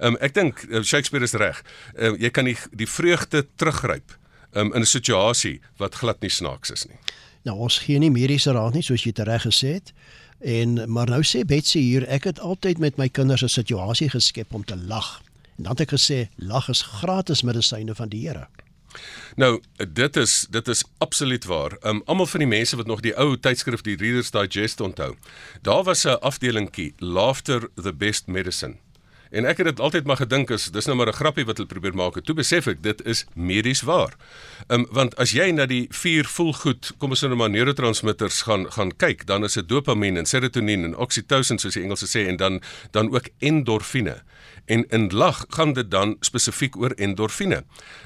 Um, 0.00 0.16
ek 0.20 0.34
dink 0.34 0.62
uh, 0.70 0.82
Shakespeare 0.82 1.24
is 1.24 1.32
reg. 1.32 1.62
Uh, 1.98 2.11
jy 2.18 2.30
kan 2.30 2.44
die 2.44 2.56
die 2.70 2.88
vreugde 2.88 3.46
teruggryp 3.56 4.18
um, 4.52 4.72
in 4.74 4.80
'n 4.80 4.86
situasie 4.86 5.60
wat 5.76 5.94
glad 5.94 6.20
nie 6.20 6.30
snaaks 6.30 6.70
is 6.70 6.86
nie. 6.86 6.98
Nou 7.42 7.58
ons 7.58 7.78
gee 7.78 7.98
nie 7.98 8.10
mediese 8.10 8.52
raad 8.52 8.74
nie 8.74 8.82
soos 8.82 9.04
jy 9.04 9.12
tereg 9.12 9.42
gesê 9.42 9.72
het. 9.72 9.92
En 10.40 10.90
maar 10.90 11.10
nou 11.10 11.22
sê 11.22 11.44
Betsy 11.46 11.78
hier, 11.78 12.08
ek 12.08 12.24
het 12.24 12.40
altyd 12.40 12.78
met 12.78 12.96
my 12.96 13.08
kinders 13.08 13.42
'n 13.42 13.48
situasie 13.48 14.08
geskep 14.10 14.54
om 14.54 14.64
te 14.64 14.76
lag. 14.76 15.22
En 15.56 15.62
dan 15.62 15.72
het 15.72 15.80
ek 15.80 15.98
gesê 15.98 16.28
lag 16.36 16.68
is 16.68 16.82
gratis 16.82 17.42
medisyne 17.42 17.94
van 17.94 18.08
die 18.08 18.28
Here. 18.28 18.46
Nou, 19.36 19.60
dit 19.92 20.16
is 20.16 20.46
dit 20.50 20.68
is 20.68 20.84
absoluut 20.98 21.44
waar. 21.44 21.76
Um 21.82 22.02
almal 22.04 22.26
van 22.26 22.38
die 22.38 22.48
mense 22.48 22.76
wat 22.76 22.86
nog 22.86 23.00
die 23.00 23.16
ou 23.16 23.38
tydskrif 23.40 23.80
die 23.80 23.96
Reader's 23.96 24.30
Digest 24.30 24.80
onthou. 24.80 25.16
Daar 25.62 25.82
was 25.82 26.04
'n 26.04 26.20
afdelingkie 26.20 26.94
Laughter 26.98 27.70
the 27.74 27.94
Best 27.94 28.26
Medicine. 28.26 28.76
En 29.32 29.48
ek 29.48 29.62
het 29.62 29.70
dit 29.70 29.80
altyd 29.80 30.04
maar 30.04 30.20
gedink 30.20 30.50
is 30.52 30.66
dis 30.74 30.86
nou 30.86 30.96
maar 30.96 31.08
'n 31.08 31.16
grappie 31.16 31.44
wat 31.48 31.56
hulle 31.56 31.68
probeer 31.68 31.94
maak. 31.94 32.20
Toe 32.24 32.34
besef 32.34 32.66
ek 32.66 32.82
dit 32.82 33.06
is 33.06 33.24
medies 33.34 33.80
waar. 33.80 34.12
Ehm 34.68 34.80
um, 34.80 34.86
want 34.90 35.16
as 35.16 35.32
jy 35.32 35.50
na 35.50 35.66
die 35.66 35.86
vier 35.90 36.24
voelgoed, 36.24 36.92
kom 36.98 37.10
ons 37.10 37.24
sê 37.24 37.28
nou 37.28 37.36
maar 37.36 37.50
neurotransmitters 37.50 38.42
gaan 38.42 38.70
gaan 38.72 38.92
kyk, 38.96 39.26
dan 39.26 39.44
is 39.44 39.54
dit 39.54 39.68
dopamien 39.68 40.16
en 40.16 40.26
serotonien 40.26 40.84
en 40.84 40.96
oksitosin 40.96 41.58
soos 41.58 41.74
die 41.74 41.82
Engelse 41.82 42.06
sê 42.06 42.28
en 42.28 42.36
dan 42.36 42.60
dan 42.90 43.14
ook 43.14 43.28
endorfine. 43.38 44.22
En 44.66 44.84
in 44.88 45.08
lag 45.08 45.46
gaan 45.48 45.72
dit 45.72 45.90
dan 45.90 46.16
spesifiek 46.20 46.76
oor 46.76 46.90
endorfine. 46.90 47.64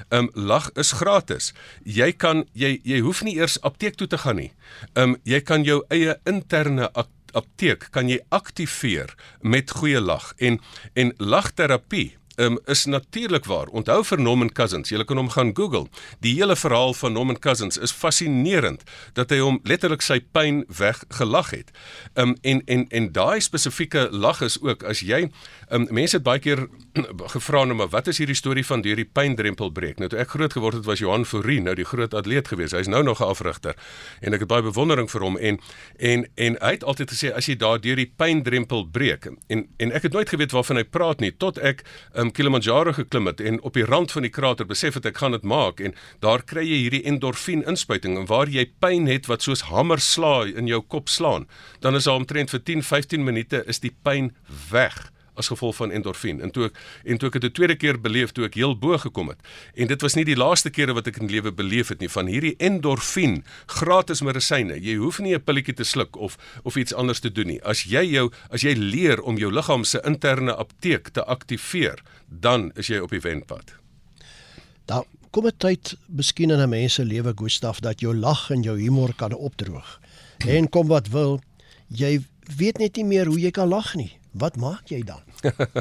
Ehm 0.09 0.23
um, 0.23 0.29
lag 0.33 0.71
is 0.73 0.91
gratis. 0.91 1.53
Jy 1.83 2.11
kan 2.11 2.45
jy 2.53 2.79
jy 2.83 2.99
hoef 2.99 3.23
nie 3.23 3.35
eers 3.35 3.61
apteek 3.61 3.95
toe 3.95 4.07
te 4.07 4.17
gaan 4.17 4.35
nie. 4.35 4.51
Ehm 4.93 5.09
um, 5.09 5.17
jy 5.23 5.41
kan 5.41 5.63
jou 5.63 5.83
eie 5.89 6.19
interne 6.23 6.89
apteek 7.37 7.89
kan 7.95 8.09
jy 8.09 8.19
aktiveer 8.33 9.13
met 9.41 9.71
goeie 9.79 10.01
lag 10.01 10.33
en 10.37 10.61
en 10.97 11.13
lagterapie 11.17 12.17
um, 12.37 12.59
is 12.65 12.85
natuurlik 12.85 13.45
waar. 13.45 13.67
Onthou 13.67 14.03
vir 14.05 14.21
Norman 14.21 14.51
Cousins, 14.53 14.89
jy 14.89 15.03
kan 15.05 15.19
hom 15.19 15.29
gaan 15.33 15.53
Google. 15.57 15.87
Die 16.21 16.35
hele 16.37 16.55
verhaal 16.55 16.93
van 16.93 17.13
Norman 17.13 17.39
Cousins 17.39 17.77
is 17.77 17.91
fascinerend 17.91 18.85
dat 19.17 19.33
hy 19.33 19.41
hom 19.41 19.59
letterlik 19.67 20.05
sy 20.05 20.19
pyn 20.35 20.63
weggelag 20.79 21.51
het. 21.55 21.73
Um 22.15 22.35
en 22.41 22.61
en 22.65 22.85
en 22.89 23.11
daai 23.13 23.41
spesifieke 23.41 24.07
lag 24.11 24.41
is 24.45 24.59
ook 24.61 24.85
as 24.85 25.01
jy 25.05 25.27
um 25.73 25.87
mense 25.91 26.17
het 26.17 26.25
baie 26.25 26.41
keer 26.43 26.67
gevra 27.33 27.63
nou 27.65 27.77
maar 27.77 27.89
wat 27.93 28.07
is 28.07 28.19
hierdie 28.21 28.37
storie 28.37 28.65
van 28.65 28.81
deur 28.81 28.97
die 28.99 29.05
pyndrempel 29.05 29.71
breek? 29.71 29.99
Nou 30.01 30.09
toe 30.11 30.19
ek 30.21 30.33
groot 30.35 30.53
geword 30.53 30.79
het 30.79 30.87
was 30.87 31.01
Johan 31.03 31.25
Fourie 31.25 31.59
nou 31.61 31.75
die 31.77 31.85
groot 31.87 32.13
atleet 32.17 32.49
gewees. 32.51 32.75
Hy's 32.75 32.89
nou 32.91 33.03
nog 33.03 33.21
'n 33.21 33.29
afrigter 33.29 33.75
en 34.21 34.33
ek 34.33 34.45
het 34.45 34.49
baie 34.49 34.61
bewondering 34.61 35.09
vir 35.11 35.21
hom 35.21 35.37
en 35.37 35.59
en 35.99 36.27
en 36.35 36.57
hy 36.61 36.71
het 36.71 36.83
altyd 36.83 37.11
gesê 37.11 37.33
as 37.33 37.45
jy 37.45 37.55
daar 37.55 37.79
deur 37.81 37.95
die 37.95 38.11
pyndrempel 38.17 38.85
breek 38.85 39.25
en 39.47 39.67
en 39.77 39.91
ek 39.91 40.03
het 40.03 40.13
nooit 40.13 40.29
geweet 40.29 40.51
waarvan 40.51 40.77
hy 40.77 40.83
praat 40.83 41.19
nie 41.19 41.31
tot 41.31 41.57
ek 41.57 41.83
um 42.15 42.31
Kilimanjaro 42.31 42.93
geklim 42.93 43.25
het 43.25 43.41
en 43.41 43.61
op 43.61 43.73
die 43.73 43.85
rand 43.85 44.11
van 44.11 44.21
die 44.21 44.31
krater 44.31 44.65
besef 44.65 44.93
het 44.93 45.05
ek 45.05 45.17
gaan 45.17 45.31
dit 45.31 45.43
maak 45.43 45.79
en 45.79 45.93
daar 46.19 46.43
kry 46.43 46.65
jy 46.65 46.79
hierdie 46.87 47.03
endorfien 47.03 47.63
inspuiting 47.67 48.17
en 48.17 48.25
waar 48.25 48.47
jy 48.47 48.65
pyn 48.79 49.07
het 49.07 49.27
wat 49.27 49.41
soos 49.41 49.61
hamer 49.61 49.99
slaai 49.99 50.55
in 50.55 50.67
jou 50.67 50.81
kop 50.81 51.09
slaan 51.09 51.47
dan 51.79 51.95
is 51.95 52.03
daar 52.03 52.15
omtrent 52.15 52.49
vir 52.49 52.63
10 52.63 52.83
15 52.83 53.23
minute 53.23 53.63
is 53.67 53.79
die 53.79 53.95
pyn 54.03 54.35
weg 54.71 55.11
as 55.37 55.47
gevolg 55.47 55.75
van 55.75 55.91
endorfien. 55.91 56.41
En 56.41 56.51
toe 56.51 56.67
ek 56.69 56.79
en 57.03 57.17
toe 57.17 57.29
ek 57.29 57.39
dit 57.39 57.43
'n 57.43 57.53
tweede 57.53 57.75
keer 57.75 58.01
beleef 58.01 58.31
toe 58.31 58.45
ek 58.45 58.55
heel 58.55 58.77
bo 58.77 58.97
gekom 58.97 59.29
het. 59.29 59.39
En 59.75 59.87
dit 59.87 60.01
was 60.01 60.15
nie 60.15 60.25
die 60.25 60.35
laaste 60.35 60.69
kere 60.69 60.93
wat 60.93 61.07
ek 61.07 61.17
in 61.17 61.29
lewe 61.29 61.51
beleef 61.51 61.87
het 61.87 61.99
nie 61.99 62.09
van 62.09 62.25
hierdie 62.25 62.55
endorfien, 62.57 63.43
gratis 63.65 64.21
medisyne. 64.21 64.79
Jy 64.81 64.95
hoef 64.95 65.19
nie 65.19 65.35
'n 65.35 65.43
pilletjie 65.43 65.73
te 65.73 65.83
sluk 65.83 66.15
of 66.15 66.37
of 66.63 66.75
iets 66.75 66.93
anders 66.93 67.19
te 67.19 67.31
doen 67.31 67.47
nie. 67.47 67.63
As 67.63 67.83
jy 67.83 68.03
jou 68.03 68.31
as 68.49 68.61
jy 68.61 68.73
leer 68.73 69.21
om 69.21 69.37
jou 69.37 69.51
liggaam 69.51 69.83
se 69.83 70.01
interne 70.05 70.55
apteek 70.55 71.09
te 71.09 71.23
aktiveer, 71.25 72.01
dan 72.27 72.71
is 72.75 72.87
jy 72.87 72.99
op 72.99 73.09
die 73.09 73.21
wenpad. 73.21 73.73
Daar 74.85 75.03
kom 75.31 75.45
'n 75.45 75.57
tyd 75.57 75.97
miskien 76.07 76.49
in 76.51 76.59
'n 76.59 76.69
mens 76.69 76.93
se 76.93 77.05
lewe 77.05 77.33
Gustaf 77.35 77.79
dat 77.79 77.99
jou 77.99 78.15
lag 78.15 78.49
en 78.49 78.61
jou 78.61 78.79
humor 78.79 79.13
kan 79.15 79.33
opdroog. 79.33 79.99
En 80.37 80.69
kom 80.69 80.87
wat 80.87 81.07
wil, 81.07 81.41
jy 81.87 82.21
weet 82.57 82.77
net 82.77 82.95
nie 82.95 83.05
meer 83.05 83.25
hoe 83.25 83.39
jy 83.39 83.51
kan 83.51 83.67
lag 83.67 83.95
nie. 83.95 84.11
Wat 84.31 84.55
maak 84.55 84.89
jy 84.91 85.01
dan? 85.03 85.21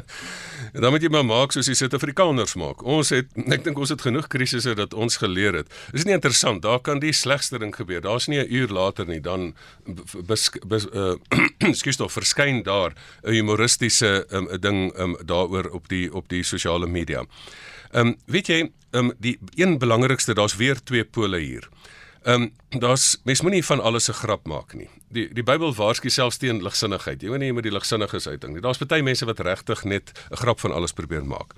dan 0.83 0.91
moet 0.91 1.03
jy 1.03 1.11
maar 1.13 1.25
maak 1.27 1.53
soos 1.53 1.67
die 1.67 1.75
Suid-Afrikaners 1.75 2.55
maak. 2.55 2.85
Ons 2.87 3.11
het 3.15 3.29
ek 3.53 3.65
dink 3.67 3.79
ons 3.79 3.91
het 3.93 4.01
genoeg 4.01 4.29
krisisse 4.33 4.75
dat 4.79 4.95
ons 4.95 5.19
geleer 5.21 5.59
het. 5.61 5.73
Is 5.93 6.07
nie 6.07 6.15
interessant, 6.17 6.63
daar 6.63 6.81
kan 6.81 7.01
die 7.03 7.13
slegste 7.13 7.59
ding 7.59 7.75
gebeur. 7.75 8.01
Daar's 8.01 8.29
nie 8.29 8.39
'n 8.39 8.53
uur 8.53 8.69
later 8.69 9.07
nie 9.07 9.21
dan 9.21 9.55
bes, 10.27 10.51
bes, 10.67 10.87
uh, 10.93 11.15
skuis 11.81 11.97
tog 11.97 12.13
verskyn 12.13 12.63
daar 12.63 12.95
'n 13.23 13.33
humoristiese 13.33 14.27
um, 14.31 14.49
ding 14.61 14.99
um, 14.99 15.17
daaroor 15.25 15.71
op 15.71 15.89
die 15.89 16.13
op 16.13 16.29
die 16.29 16.43
sosiale 16.43 16.87
media. 16.87 17.25
Ehm 17.93 18.07
um, 18.07 18.17
weet 18.27 18.47
jy, 18.47 18.71
ehm 18.91 19.05
um, 19.11 19.13
die 19.19 19.39
een 19.55 19.79
belangrikste, 19.79 20.35
daar's 20.35 20.57
weer 20.57 20.83
twee 20.83 21.05
pole 21.05 21.39
hier. 21.39 21.69
Ehm 22.23 22.43
um, 22.43 22.81
daar's 22.81 23.21
mens 23.25 23.41
moenie 23.41 23.65
van 23.65 23.81
alles 23.81 24.09
'n 24.09 24.13
grap 24.13 24.47
maak 24.47 24.75
nie. 24.75 24.89
Die 25.15 25.29
die 25.31 25.43
Bybel 25.47 25.71
waarsku 25.75 26.11
selfs 26.11 26.41
teen 26.43 26.59
ligsinnigheid. 26.65 27.23
Jy 27.23 27.31
moenie 27.31 27.53
met 27.55 27.63
die 27.63 27.71
ligsinniges 27.71 28.27
uitding 28.27 28.57
nie. 28.57 28.63
Daar's 28.63 28.81
baie 28.83 29.05
mense 29.07 29.27
wat 29.29 29.39
regtig 29.47 29.85
net 29.85 30.11
'n 30.31 30.37
grap 30.37 30.61
van 30.61 30.73
alles 30.73 30.93
probeer 30.93 31.25
maak. 31.25 31.55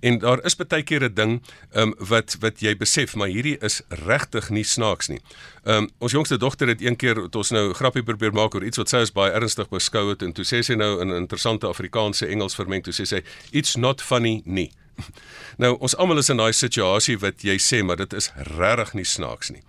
En 0.00 0.18
daar 0.18 0.44
is 0.44 0.56
baie 0.56 0.82
keer 0.82 1.04
'n 1.04 1.14
ding 1.14 1.42
ehm 1.72 1.82
um, 1.82 1.94
wat 1.98 2.36
wat 2.40 2.60
jy 2.60 2.76
besef, 2.76 3.14
maar 3.14 3.28
hierdie 3.28 3.58
is 3.60 3.82
regtig 3.88 4.50
nie 4.50 4.64
snaaks 4.64 5.08
nie. 5.08 5.20
Ehm 5.64 5.76
um, 5.76 5.90
ons 5.98 6.12
jongste 6.12 6.36
dogter 6.36 6.68
het 6.68 6.82
een 6.82 6.96
keer 6.96 7.16
het 7.22 7.36
ons 7.36 7.50
nou 7.50 7.72
grappie 7.72 8.02
probeer 8.02 8.32
maak 8.32 8.54
oor 8.54 8.64
iets 8.64 8.76
wat 8.76 8.88
sy 8.88 8.96
as 8.96 9.12
baie 9.12 9.32
ernstig 9.32 9.68
beskou 9.68 10.08
het 10.08 10.22
en 10.22 10.32
toe 10.32 10.44
sê 10.44 10.62
sy 10.62 10.74
nou 10.74 11.00
in 11.00 11.08
'n 11.08 11.16
interessante 11.16 11.66
Afrikaanse 11.66 12.26
Engels 12.26 12.54
vermeng 12.54 12.82
toe 12.82 12.92
sê 12.92 13.06
sy 13.06 13.22
it's 13.52 13.76
not 13.76 14.02
funny 14.02 14.42
nie. 14.44 14.72
Nou 15.56 15.76
ons 15.78 15.96
almal 15.96 16.18
is 16.18 16.28
in 16.28 16.36
daai 16.36 16.52
situasie 16.52 17.18
wat 17.18 17.42
jy 17.42 17.58
sê 17.58 17.82
maar 17.84 17.96
dit 17.96 18.12
is 18.12 18.30
regtig 18.58 18.94
nie 18.94 19.04
snaaks 19.04 19.50
nie. 19.50 19.62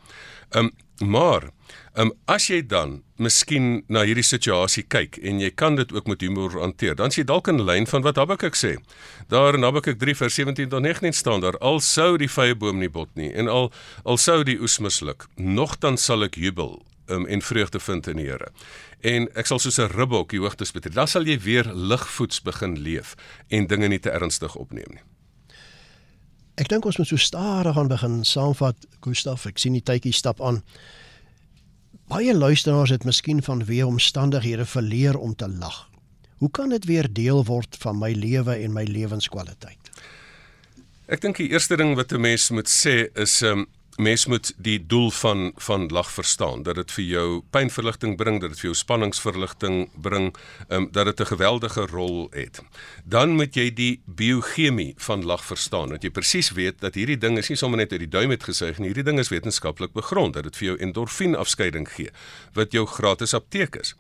Ehm 0.49 0.65
um, 0.65 0.71
maar 0.99 1.49
um, 1.95 2.11
as 2.25 2.47
jy 2.49 2.61
dan 2.67 2.99
miskien 3.19 3.83
na 3.87 4.03
hierdie 4.07 4.25
situasie 4.25 4.83
kyk 4.87 5.19
en 5.23 5.39
jy 5.39 5.49
kan 5.55 5.75
dit 5.75 5.91
ook 5.93 6.07
met 6.07 6.21
humor 6.21 6.55
hanteer, 6.59 6.95
dan 6.95 7.11
sien 7.11 7.23
jy 7.23 7.29
dalk 7.31 7.47
'n 7.47 7.63
lyn 7.65 7.87
van 7.87 8.01
wat 8.01 8.15
Habakuk 8.15 8.55
sê. 8.55 8.77
Daar 9.27 9.55
in 9.55 9.63
Habakuk 9.63 9.99
3 9.99 10.15
vers 10.15 10.35
17 10.35 10.69
tot 10.69 10.81
19 10.81 11.13
staan 11.13 11.41
daar: 11.41 11.57
Al 11.57 11.79
sou 11.79 12.17
die 12.17 12.29
vrye 12.29 12.55
boom 12.55 12.79
nie 12.79 12.89
bot 12.89 13.09
nie 13.15 13.31
en 13.33 13.47
al 13.47 13.71
al 14.03 14.17
sou 14.17 14.43
die 14.43 14.59
oes 14.59 14.79
misluk, 14.79 15.27
nogtans 15.35 16.03
sal 16.03 16.23
ek 16.23 16.35
jubel 16.35 16.81
um, 17.09 17.25
en 17.25 17.41
vreugde 17.41 17.79
vind 17.79 18.07
in 18.07 18.15
die 18.15 18.25
Here. 18.25 18.51
En 19.01 19.29
ek 19.35 19.45
sal 19.45 19.59
soos 19.59 19.79
'n 19.79 19.91
ribbok 19.91 20.29
die 20.29 20.39
hoogtes 20.39 20.71
betree. 20.71 20.93
Dan 20.93 21.07
sal 21.07 21.23
jy 21.23 21.39
weer 21.39 21.65
ligvoets 21.73 22.41
begin 22.41 22.79
leef 22.79 23.15
en 23.47 23.67
dinge 23.67 23.87
nie 23.87 23.99
te 23.99 24.09
ernstig 24.09 24.55
opneem 24.55 24.89
nie. 24.89 25.03
Ek 26.59 26.67
dink 26.67 26.83
ons 26.83 26.97
moet 26.99 27.07
so 27.07 27.15
stadig 27.15 27.77
aan 27.79 27.87
begin 27.87 28.23
saamvat, 28.27 28.87
Gustaf. 29.05 29.45
Ek 29.47 29.61
sien 29.61 29.77
die 29.77 29.85
tydjie 29.85 30.11
stap 30.15 30.41
aan. 30.43 30.59
Baie 32.11 32.33
luisteraars 32.35 32.91
het 32.91 33.05
miskien 33.07 33.39
van 33.45 33.63
weer 33.69 33.87
omstandighede 33.87 34.65
verleer 34.67 35.15
om 35.15 35.35
te 35.35 35.47
lag. 35.47 35.85
Hoe 36.43 36.51
kan 36.51 36.69
dit 36.75 36.85
weer 36.85 37.07
deel 37.13 37.45
word 37.47 37.77
van 37.79 37.99
my 37.99 38.11
lewe 38.11 38.57
en 38.59 38.75
my 38.75 38.83
lewenskwaliteit? 38.83 39.91
Ek 41.07 41.23
dink 41.23 41.39
die 41.39 41.49
eerste 41.53 41.77
ding 41.79 41.95
wat 41.95 42.11
'n 42.11 42.21
mens 42.21 42.49
moet 42.49 42.67
sê 42.67 43.07
is 43.15 43.41
um, 43.41 43.65
mens 43.99 44.25
moet 44.25 44.53
die 44.57 44.79
doel 44.85 45.11
van 45.11 45.51
van 45.55 45.87
lag 45.87 46.11
verstaan 46.11 46.63
dat 46.63 46.75
dit 46.75 46.91
vir 46.91 47.03
jou 47.03 47.27
pynverligting 47.51 48.15
bring 48.17 48.39
dat 48.41 48.53
dit 48.53 48.59
vir 48.59 48.69
jou 48.69 48.77
spanningsverligting 48.79 49.89
bring 49.95 50.31
um, 50.69 50.87
dat 50.91 51.05
dit 51.05 51.19
'n 51.19 51.31
geweldige 51.35 51.85
rol 51.85 52.27
het. 52.31 52.61
Dan 53.03 53.29
moet 53.35 53.55
jy 53.55 53.73
die 53.73 54.01
biochemie 54.05 54.93
van 54.97 55.25
lag 55.25 55.45
verstaan 55.45 55.89
dat 55.89 56.03
jy 56.03 56.09
presies 56.09 56.51
weet 56.51 56.79
dat 56.79 56.95
hierdie 56.95 57.17
ding 57.17 57.37
is 57.37 57.49
nie 57.49 57.57
sommer 57.57 57.77
net 57.77 57.91
uit 57.91 57.99
die 57.99 58.09
duim 58.09 58.29
het 58.29 58.43
gesuig 58.43 58.77
nie 58.79 58.87
hierdie 58.87 59.03
ding 59.03 59.19
is 59.19 59.29
wetenskaplik 59.29 59.93
begrond 59.93 60.33
dat 60.33 60.43
dit 60.43 60.57
vir 60.57 60.67
jou 60.67 60.77
endorfien 60.77 61.35
afskeiding 61.35 61.87
gee 61.89 62.11
wat 62.53 62.71
jou 62.71 62.85
gratis 62.85 63.33
apteek 63.33 63.75
is 63.75 63.95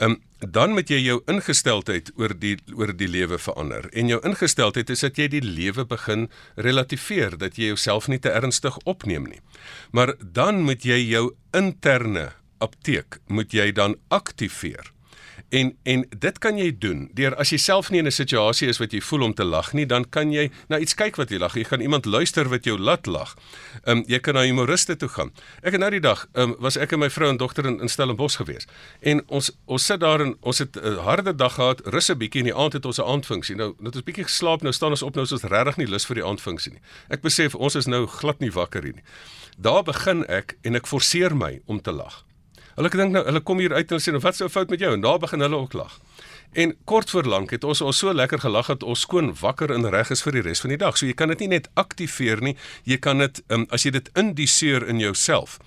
um, 0.00 0.16
dan 0.38 0.74
moet 0.76 0.90
jy 0.90 1.00
jou 1.04 1.20
ingesteldheid 1.30 2.10
oor 2.20 2.34
die 2.38 2.56
oor 2.74 2.92
die 2.96 3.08
lewe 3.08 3.38
verander. 3.38 3.88
En 3.92 4.08
jou 4.10 4.20
ingesteldheid 4.26 4.90
is 4.90 5.04
dat 5.06 5.18
jy 5.18 5.28
die 5.32 5.44
lewe 5.44 5.84
begin 5.88 6.28
relativeer, 6.56 7.38
dat 7.38 7.58
jy 7.58 7.72
jouself 7.72 8.08
nie 8.08 8.20
te 8.20 8.32
ernstig 8.32 8.78
opneem 8.84 9.28
nie. 9.28 9.40
Maar 9.92 10.14
dan 10.20 10.64
moet 10.66 10.84
jy 10.84 11.00
jou 11.08 11.30
interne 11.54 12.32
apteek 12.64 13.20
moet 13.26 13.52
jy 13.52 13.72
dan 13.72 13.96
aktiveer. 14.08 14.93
En 15.54 15.70
en 15.82 16.04
dit 16.18 16.38
kan 16.42 16.56
jy 16.58 16.72
doen 16.82 17.04
deur 17.14 17.34
as 17.38 17.52
jy 17.54 17.58
self 17.62 17.90
nie 17.90 18.00
in 18.02 18.06
'n 18.06 18.12
situasie 18.14 18.68
is 18.68 18.80
wat 18.82 18.92
jy 18.92 19.00
voel 19.00 19.22
om 19.22 19.34
te 19.34 19.44
lag 19.44 19.72
nie, 19.72 19.86
dan 19.86 20.04
kan 20.04 20.32
jy 20.32 20.50
na 20.68 20.78
iets 20.78 20.94
kyk 20.94 21.16
wat 21.16 21.30
jy 21.30 21.38
lag. 21.38 21.54
Jy 21.54 21.64
kan 21.64 21.80
iemand 21.80 22.04
luister 22.04 22.48
wat 22.48 22.64
jou 22.64 22.78
laat 22.78 23.06
lag. 23.06 23.36
Ehm 23.84 23.98
um, 23.98 24.04
jy 24.06 24.18
kan 24.18 24.34
na 24.34 24.42
humoriste 24.42 24.96
toe 24.96 25.08
gaan. 25.08 25.30
Ek 25.62 25.72
het 25.72 25.80
nou 25.80 25.90
die 25.90 26.00
dag 26.00 26.26
ehm 26.32 26.50
um, 26.50 26.56
was 26.58 26.76
ek 26.76 26.92
en 26.92 26.98
my 26.98 27.10
vrou 27.10 27.30
en 27.30 27.36
dogter 27.36 27.66
in, 27.66 27.80
in 27.80 27.88
Stellenbosch 27.88 28.36
gewees. 28.36 28.66
En 29.00 29.22
ons 29.28 29.50
ons 29.64 29.86
sit 29.86 30.00
daar 30.00 30.20
en 30.20 30.36
ons 30.40 30.58
het 30.58 30.76
'n 30.76 30.98
harde 30.98 31.34
dag 31.34 31.54
gehad, 31.54 31.80
rus 31.84 32.10
'n 32.10 32.18
bietjie 32.18 32.40
in 32.40 32.50
die 32.50 32.54
aand 32.54 32.72
het 32.72 32.86
ons 32.86 32.98
'n 32.98 33.06
aandfunksie. 33.06 33.56
Nou 33.56 33.74
net 33.78 33.94
ons 33.94 34.04
bietjie 34.04 34.24
geslaap, 34.24 34.62
nou 34.62 34.72
staan 34.72 34.90
ons 34.90 35.02
op, 35.02 35.14
nou 35.14 35.24
is 35.24 35.32
ons 35.32 35.42
regtig 35.42 35.76
nie 35.76 35.86
lus 35.86 36.06
vir 36.06 36.14
die 36.14 36.24
aandfunksie 36.24 36.72
nie. 36.72 36.80
Ek 37.08 37.20
besef 37.20 37.54
ons 37.54 37.74
is 37.74 37.86
nou 37.86 38.06
glad 38.06 38.40
nie 38.40 38.50
wakker 38.50 38.82
hier 38.82 38.94
nie. 38.94 39.04
Daar 39.58 39.82
begin 39.82 40.26
ek 40.26 40.56
en 40.62 40.74
ek 40.74 40.86
forceer 40.86 41.36
my 41.36 41.60
om 41.66 41.80
te 41.80 41.92
lag. 41.92 42.24
Hulle 42.74 42.90
dink 42.90 43.12
nou, 43.14 43.24
hulle 43.24 43.40
kom 43.40 43.60
hier 43.62 43.74
uit 43.74 43.92
en 43.92 44.02
sê, 44.02 44.10
nou, 44.10 44.20
"Wat 44.20 44.36
sou 44.36 44.48
fout 44.48 44.70
met 44.70 44.80
jou?" 44.80 44.92
En 44.92 45.00
daar 45.00 45.18
begin 45.18 45.40
hulle 45.40 45.56
ook 45.56 45.72
lag. 45.72 46.00
En 46.52 46.76
kort 46.84 47.10
voor 47.10 47.24
lank 47.24 47.50
het 47.50 47.64
ons 47.64 47.80
ons 47.80 47.98
so 47.98 48.14
lekker 48.14 48.38
gelag 48.38 48.66
dat 48.66 48.82
ons 48.82 49.00
skoon 49.00 49.34
wakker 49.40 49.72
en 49.74 49.88
reg 49.90 50.10
is 50.10 50.22
vir 50.22 50.32
die 50.32 50.42
res 50.42 50.60
van 50.60 50.70
die 50.70 50.78
dag. 50.78 50.96
So 50.96 51.06
jy 51.06 51.12
kan 51.12 51.28
dit 51.28 51.38
nie 51.38 51.48
net 51.48 51.68
aktiveer 51.74 52.40
nie, 52.40 52.56
jy 52.84 52.98
kan 53.02 53.18
dit 53.18 53.42
um, 53.48 53.66
as 53.70 53.82
jy 53.82 53.90
dit 53.90 54.10
indiseer 54.14 54.86
in 54.86 54.98
jouself. 54.98 55.58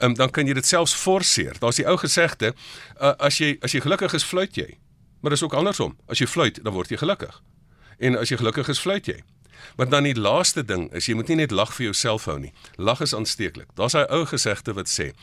Um, 0.00 0.14
dan 0.14 0.30
kan 0.30 0.46
jy 0.46 0.52
dit 0.52 0.66
selfs 0.66 0.94
forceer. 0.94 1.56
Daar's 1.60 1.80
die 1.80 1.88
ou 1.88 1.96
gesegde, 1.96 2.52
uh, 3.00 3.14
as 3.18 3.38
jy 3.38 3.56
as 3.62 3.72
jy 3.72 3.80
gelukkig 3.80 4.12
is, 4.14 4.24
fluit 4.24 4.56
jy. 4.56 4.76
Maar 5.20 5.30
dis 5.30 5.42
ook 5.42 5.56
andersom. 5.56 5.96
As 6.08 6.20
jy 6.20 6.26
fluit, 6.28 6.60
dan 6.64 6.76
word 6.76 6.92
jy 6.92 7.00
gelukkig. 7.00 7.40
En 7.98 8.18
as 8.18 8.28
jy 8.28 8.36
gelukkig 8.36 8.68
is, 8.68 8.78
fluit 8.78 9.08
jy. 9.08 9.22
Maar 9.76 9.88
dan 9.88 10.04
die 10.04 10.18
laaste 10.18 10.64
ding 10.64 10.90
is 10.92 11.08
jy 11.08 11.14
moet 11.16 11.32
nie 11.32 11.40
net 11.40 11.54
lag 11.54 11.72
vir 11.72 11.86
jouself 11.88 12.28
hou 12.28 12.36
nie. 12.38 12.52
Lag 12.76 13.00
is 13.00 13.14
aansteeklik. 13.16 13.72
Daar's 13.78 13.96
daai 13.96 14.04
ou 14.12 14.26
gesegde 14.28 14.74
wat 14.76 14.92
sê, 14.92 15.14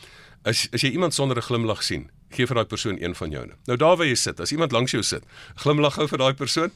As 0.42 0.68
as 0.72 0.82
jy 0.82 0.90
iemand 0.90 1.14
sonder 1.14 1.36
'n 1.36 1.42
glimlag 1.42 1.82
sien, 1.82 2.10
gee 2.30 2.46
vir 2.46 2.54
daai 2.54 2.66
persoon 2.66 3.02
een 3.02 3.14
van 3.14 3.30
joune. 3.30 3.52
Nou 3.64 3.78
daar 3.78 3.96
waar 3.96 4.06
jy 4.06 4.14
sit, 4.14 4.40
as 4.40 4.52
iemand 4.52 4.72
langs 4.72 4.90
jou 4.90 5.02
sit, 5.02 5.22
glimlag 5.54 5.94
gou 5.94 6.08
vir 6.08 6.18
daai 6.18 6.34
persoon. 6.34 6.70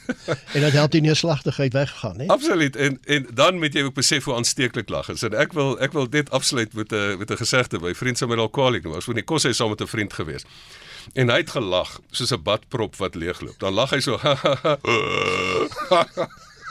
en 0.54 0.60
dit 0.60 0.72
help 0.72 0.90
die 0.90 1.00
neerslagtigheid 1.00 1.72
weggaan, 1.72 2.16
né? 2.16 2.26
Absoluut. 2.26 2.76
En 2.76 3.00
en 3.04 3.26
dan 3.34 3.58
moet 3.58 3.74
jy 3.74 3.82
ook 3.82 3.94
besef 3.94 4.24
hoe 4.24 4.34
aansteeklik 4.34 4.88
lag 4.88 5.08
is. 5.08 5.22
En 5.22 5.34
ek 5.34 5.52
wil 5.52 5.80
ek 5.80 5.92
wil 5.92 6.10
dit 6.10 6.30
afsluit 6.30 6.74
met 6.74 6.92
'n 6.92 7.18
met 7.18 7.30
'n 7.30 7.36
gesegde 7.36 7.78
by 7.78 7.94
vriend 7.94 8.18
Samuel 8.18 8.48
Kwalik, 8.48 8.84
was 8.84 9.04
voor 9.04 9.14
die 9.14 9.24
kos 9.24 9.42
hy 9.42 9.52
saam 9.52 9.68
met 9.68 9.80
'n 9.80 9.86
vriend 9.86 10.12
gewees. 10.12 10.44
En 11.14 11.28
hy 11.28 11.36
het 11.36 11.50
gelag 11.50 12.00
soos 12.10 12.32
'n 12.32 12.42
badprop 12.42 12.96
wat 12.96 13.14
leegloop. 13.14 13.58
Dan 13.58 13.72
lag 13.72 13.90
hy 13.90 14.00
so. 14.00 14.20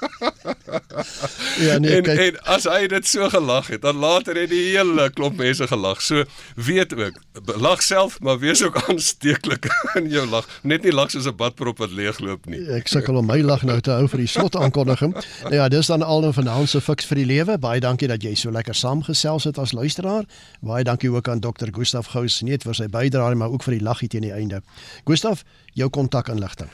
ja, 1.67 1.77
nee, 1.77 1.95
en, 1.95 2.03
kyk. 2.03 2.19
en 2.19 2.37
as 2.55 2.65
hy 2.69 2.87
dit 2.91 3.07
so 3.07 3.29
gelag 3.29 3.67
het, 3.67 3.81
dan 3.81 3.99
later 3.99 4.37
het 4.39 4.49
die 4.51 4.61
hele 4.71 5.09
klomp 5.15 5.37
mense 5.39 5.67
gelag. 5.67 6.01
So 6.01 6.23
weet 6.55 6.93
ook, 6.95 7.19
lag 7.59 7.83
self, 7.83 8.19
maar 8.19 8.39
wees 8.39 8.63
ook 8.63 8.77
aansteeklik 8.87 9.69
in 9.99 10.09
jou 10.11 10.25
lag. 10.29 10.47
Net 10.61 10.83
nie 10.83 10.93
lag 10.93 11.11
soos 11.11 11.27
'n 11.27 11.35
badprop 11.35 11.77
wat 11.83 11.91
leegloop 11.91 12.45
nie. 12.45 12.61
Ek 12.75 12.87
sukkel 12.87 13.15
om 13.19 13.25
my 13.25 13.39
lag 13.41 13.63
nou 13.63 13.79
te 13.79 13.91
hou 13.91 14.07
vir 14.07 14.25
die 14.25 14.31
slot 14.31 14.55
aankondiging. 14.55 15.15
Nou 15.49 15.55
ja, 15.55 15.67
dis 15.69 15.87
dan 15.87 16.03
al 16.03 16.25
'n 16.27 16.33
vanaand 16.33 16.69
se 16.69 16.81
fiks 16.81 17.05
vir 17.05 17.17
die 17.23 17.25
lewe. 17.25 17.57
Baie 17.57 17.79
dankie 17.79 18.07
dat 18.07 18.23
jy 18.23 18.35
so 18.35 18.51
lekker 18.51 18.75
saamgesels 18.75 19.43
het 19.43 19.57
as 19.57 19.71
luisteraar. 19.71 20.25
Baie 20.61 20.83
dankie 20.83 21.11
ook 21.11 21.27
aan 21.27 21.39
Dr. 21.39 21.71
Gustaf 21.71 22.07
Gous 22.07 22.41
net 22.41 22.63
vir 22.63 22.75
sy 22.75 22.87
bydrae, 22.87 23.35
maar 23.35 23.49
ook 23.49 23.63
vir 23.63 23.73
die 23.77 23.83
laggie 23.83 24.07
teen 24.07 24.21
die 24.21 24.33
einde. 24.33 24.61
Gustaf, 25.05 25.43
jou 25.73 25.89
kontakinligting. 25.89 26.69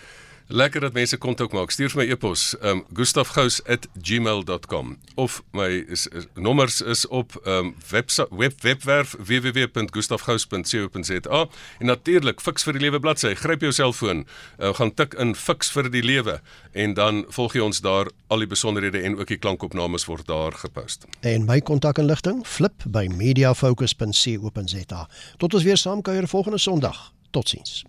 Lekker 0.47 0.81
dat 0.81 0.93
mense 0.93 1.17
kontak 1.17 1.51
maak. 1.57 1.71
Stuur 1.73 1.89
vir 1.89 2.03
my 2.03 2.11
e-pos, 2.13 2.53
um 2.61 2.85
gustafgous@gmail.com 2.93 4.97
of 5.15 5.43
my 5.57 5.85
is, 5.89 6.07
is, 6.07 6.25
nommers 6.33 6.81
is 6.81 7.07
op 7.07 7.47
um 7.47 7.75
web, 7.89 8.09
web 8.29 8.53
webwerf 8.61 9.15
www.gustafgous.co.za 9.17 11.47
en 11.79 11.85
natuurlik 11.85 12.41
Fix 12.41 12.63
vir 12.63 12.73
die 12.77 12.81
Lewe 12.85 12.99
bladsy. 12.99 13.33
Gryp 13.33 13.61
jou 13.65 13.73
selfoon, 13.73 14.27
uh, 14.59 14.73
gaan 14.77 14.93
tik 14.93 15.13
in 15.17 15.35
Fix 15.35 15.71
vir 15.73 15.89
die 15.89 16.03
Lewe 16.05 16.41
en 16.77 16.93
dan 16.93 17.25
volg 17.33 17.53
jy 17.57 17.61
ons 17.65 17.81
daar. 17.81 18.05
Al 18.27 18.39
die 18.45 18.49
besonderhede 18.49 19.01
en 19.01 19.17
ook 19.17 19.27
die 19.33 19.41
klankopnames 19.41 20.05
word 20.05 20.27
daar 20.29 20.53
gepost. 20.61 21.05
En 21.25 21.45
my 21.49 21.57
kontakinligting 21.61 22.45
flip 22.45 22.83
by 22.85 23.07
mediafocus.co.za. 23.09 25.09
Tot 25.37 25.53
ons 25.53 25.63
weer 25.63 25.77
saam 25.77 26.01
kuier 26.05 26.27
volgende 26.29 26.57
Sondag. 26.61 27.13
Totsiens. 27.33 27.81